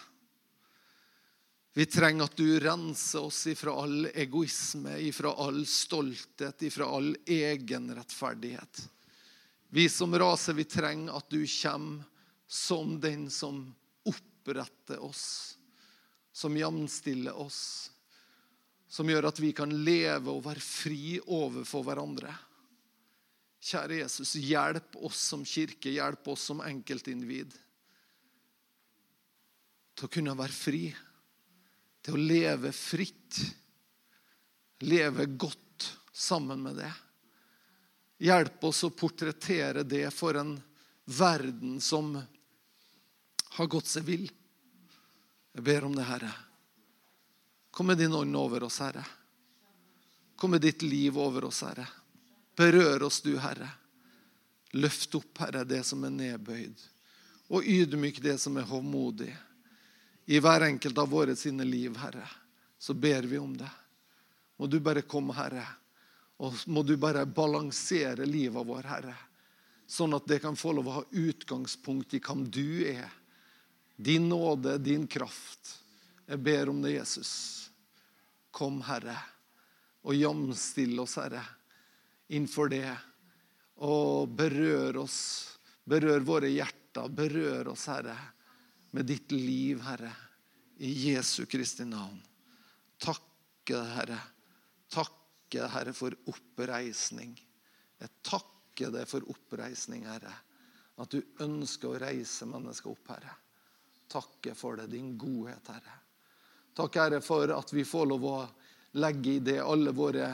Vi 1.72 1.86
trenger 1.86 2.24
at 2.24 2.36
du 2.36 2.60
renser 2.60 3.20
oss 3.20 3.46
ifra 3.46 3.74
all 3.82 4.08
egoisme, 4.14 4.96
ifra 4.98 5.34
all 5.34 5.66
stolthet, 5.66 6.62
ifra 6.62 6.88
all 6.88 7.16
egenrettferdighet. 7.26 8.88
Vi 9.68 9.88
som 9.88 10.18
raser, 10.18 10.56
vi 10.56 10.64
trenger 10.64 11.20
at 11.20 11.28
du 11.28 11.44
kommer 11.62 12.04
som 12.48 13.00
den 13.00 13.30
som 13.30 13.74
oppretter 14.08 15.04
oss 15.04 15.58
som 16.32 16.56
jamstiller 16.56 17.36
oss, 17.36 17.92
som 18.88 19.10
gjør 19.10 19.28
at 19.28 19.40
vi 19.40 19.52
kan 19.52 19.72
leve 19.84 20.32
og 20.32 20.46
være 20.46 20.62
fri 20.64 21.18
overfor 21.20 21.84
hverandre. 21.84 22.32
Kjære 23.60 24.00
Jesus, 24.00 24.34
hjelp 24.40 24.96
oss 25.04 25.20
som 25.32 25.44
kirke, 25.44 25.92
hjelp 25.92 26.28
oss 26.32 26.46
som 26.48 26.62
enkeltindivid 26.64 27.52
til 30.00 30.08
å 30.08 30.12
kunne 30.14 30.32
være 30.32 30.56
fri, 30.56 30.86
til 32.00 32.16
å 32.16 32.22
leve 32.24 32.72
fritt, 32.72 33.36
leve 34.88 35.26
godt 35.36 35.90
sammen 36.08 36.62
med 36.64 36.80
det. 36.80 36.92
Hjelp 38.24 38.64
oss 38.64 38.80
å 38.88 38.92
portrettere 38.96 39.84
det 39.84 40.06
for 40.12 40.40
en 40.40 40.54
verden 41.04 41.76
som 41.84 42.14
har 43.58 43.68
gått 43.68 43.92
seg 43.92 44.08
vill. 44.08 44.26
Jeg 45.52 45.66
ber 45.66 45.84
om 45.84 45.96
det, 45.96 46.08
Herre. 46.08 46.32
Kom 47.70 47.92
med 47.92 48.00
din 48.00 48.16
ånd 48.16 48.36
over 48.36 48.64
oss, 48.64 48.80
Herre. 48.80 49.04
Kom 50.36 50.56
med 50.56 50.64
ditt 50.64 50.80
liv 50.82 51.18
over 51.20 51.44
oss, 51.50 51.60
Herre. 51.66 51.84
Berør 52.60 53.02
oss, 53.02 53.22
du, 53.24 53.38
Herre. 53.40 53.70
Løft 54.76 55.14
opp, 55.16 55.38
Herre, 55.40 55.62
det 55.64 55.80
som 55.88 56.02
er 56.04 56.12
nedbøyd, 56.12 56.82
og 57.48 57.64
ydmyk 57.64 58.18
det 58.20 58.34
som 58.42 58.58
er 58.60 58.66
hovmodig. 58.68 59.30
I 60.28 60.42
hver 60.44 60.66
enkelt 60.66 60.98
av 61.00 61.08
våre 61.08 61.32
sine 61.40 61.64
liv, 61.64 61.94
Herre, 61.96 62.26
så 62.78 62.92
ber 62.92 63.24
vi 63.30 63.38
om 63.40 63.54
det. 63.56 63.70
Må 64.60 64.68
du 64.68 64.76
bare 64.84 65.06
komme, 65.08 65.32
Herre, 65.38 65.64
og 66.36 66.58
må 66.68 66.82
du 66.84 66.98
bare 67.00 67.24
balansere 67.24 68.26
livet 68.28 68.68
vårt, 68.68 68.90
Herre, 68.90 69.16
sånn 69.88 70.18
at 70.18 70.28
det 70.28 70.42
kan 70.44 70.58
få 70.58 70.74
lov 70.76 70.90
å 70.90 70.96
ha 70.98 71.04
utgangspunkt 71.16 72.12
i 72.12 72.20
hvem 72.20 72.42
du 72.44 72.84
er 72.90 73.08
din 73.96 74.28
nåde, 74.28 74.76
din 74.84 75.06
kraft. 75.08 75.78
Jeg 76.28 76.44
ber 76.44 76.68
om 76.74 76.84
det, 76.84 76.92
Jesus. 76.98 77.32
Kom, 78.52 78.82
Herre, 78.84 79.16
og 80.04 80.20
jamstill 80.20 81.00
oss, 81.00 81.16
Herre, 81.16 81.40
innenfor 82.30 82.70
det. 82.72 82.90
Og 83.86 84.28
berør 84.36 85.02
oss, 85.04 85.20
berør 85.88 86.24
våre 86.26 86.50
hjerter, 86.52 87.08
berør 87.12 87.72
oss, 87.74 87.86
Herre, 87.90 88.16
med 88.96 89.08
ditt 89.08 89.32
liv, 89.32 89.80
Herre, 89.86 90.12
i 90.80 90.90
Jesu 91.10 91.44
Kristi 91.50 91.86
navn. 91.88 92.18
Takke, 93.00 93.82
Herre. 93.94 94.18
Takke, 94.90 95.68
Herre, 95.74 95.94
for 95.96 96.16
oppreisning. 96.32 97.36
Jeg 98.00 98.16
takker 98.26 98.92
deg 98.94 99.08
for 99.08 99.24
oppreisning, 99.32 100.08
Herre. 100.08 100.32
At 101.00 101.12
du 101.14 101.22
ønsker 101.44 101.92
å 101.92 102.00
reise 102.02 102.48
mennesker 102.48 102.92
opp, 102.92 103.14
Herre 103.14 103.38
takke 104.10 104.54
for 104.54 104.76
det, 104.76 104.86
din 104.86 105.18
godhet, 105.18 105.68
Herre. 105.68 105.98
Takk, 106.74 106.96
Herre, 106.96 107.20
for 107.22 107.50
at 107.54 107.72
vi 107.72 107.84
får 107.86 108.08
lov 108.10 108.26
å 108.26 108.38
legge 108.98 109.36
i 109.36 109.42
det 109.44 109.60
alle 109.62 109.94
våre 109.94 110.28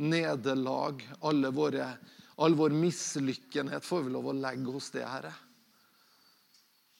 nederlag, 0.00 1.04
alle 1.20 1.50
våre, 1.52 1.86
all 2.40 2.56
vår 2.56 2.74
mislykkenhet 2.74 3.84
får 3.84 4.06
vi 4.06 4.14
lov 4.14 4.30
å 4.30 4.36
legge 4.36 4.72
hos 4.72 4.90
det, 4.94 5.04
Herre. 5.04 5.32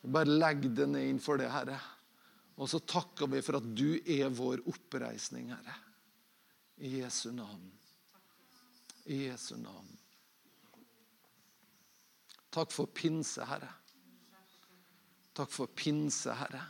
Bare 0.00 0.32
legg 0.32 0.68
det 0.72 0.86
ned 0.88 1.08
innenfor 1.08 1.40
det, 1.40 1.48
Herre. 1.52 1.78
Og 2.60 2.68
så 2.68 2.80
takker 2.84 3.28
vi 3.32 3.40
for 3.44 3.60
at 3.60 3.68
du 3.76 4.00
er 4.04 4.32
vår 4.32 4.62
oppreisning, 4.68 5.52
Herre. 5.52 5.76
I 6.80 7.00
Jesu 7.00 7.30
navn. 7.36 7.70
I 9.08 9.26
Jesu 9.26 9.54
navn. 9.60 9.88
Takk 12.50 12.72
for 12.74 12.90
pinse, 12.92 13.44
Herre. 13.46 13.70
Takk 15.36 15.52
for 15.52 15.72
pinse, 15.76 16.34
Herre. 16.34 16.62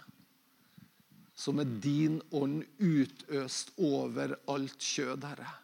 Som 1.34 1.62
er 1.62 1.70
din 1.80 2.18
ånd 2.36 2.66
utøst 2.78 3.72
over 3.80 4.36
alt 4.52 4.82
kjød, 4.84 5.24
Herre. 5.24 5.59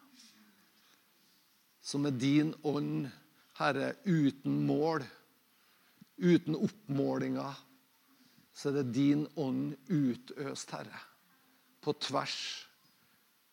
Som 1.87 2.03
med 2.03 2.17
din 2.19 2.51
ånd, 2.67 3.07
Herre, 3.57 3.93
uten 4.03 4.59
mål, 4.67 5.05
uten 6.17 6.57
oppmålinger. 6.59 7.61
Så 8.51 8.69
er 8.69 8.81
det 8.81 8.95
din 8.97 9.23
ånd 9.39 9.77
utøst, 9.87 10.73
Herre. 10.75 10.99
På 11.79 11.93
tvers. 11.95 12.39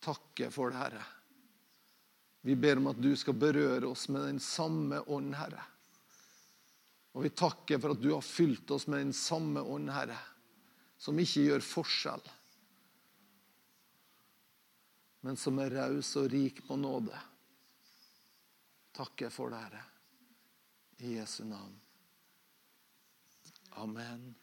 Takke 0.03 0.51
for 0.51 0.73
det, 0.73 0.81
Herre. 0.81 1.05
Vi 2.45 2.57
ber 2.59 2.81
om 2.81 2.91
at 2.91 2.99
du 3.01 3.13
skal 3.17 3.39
berøre 3.39 3.87
oss 3.89 4.09
med 4.13 4.27
den 4.27 4.43
samme 4.43 4.99
ånd, 5.07 5.33
Herre 5.39 5.63
og 7.15 7.23
vi 7.23 7.31
takker 7.31 7.79
for 7.79 7.95
at 7.95 8.03
du 8.03 8.11
har 8.11 8.25
fylt 8.27 8.71
oss 8.75 8.89
med 8.91 9.05
den 9.07 9.13
samme 9.15 9.63
ånd, 9.63 9.91
Herre, 9.95 10.19
som 10.99 11.19
ikke 11.19 11.47
gjør 11.47 11.63
forskjell, 11.67 12.25
men 15.25 15.39
som 15.39 15.61
er 15.63 15.77
raus 15.79 16.11
og 16.21 16.27
rik 16.33 16.59
på 16.67 16.77
nåde 16.77 17.15
takker 18.95 19.31
for 19.31 19.51
dere. 19.51 19.83
I 20.99 21.17
Jesu 21.17 21.45
navn. 21.45 21.81
Amen. 23.77 24.35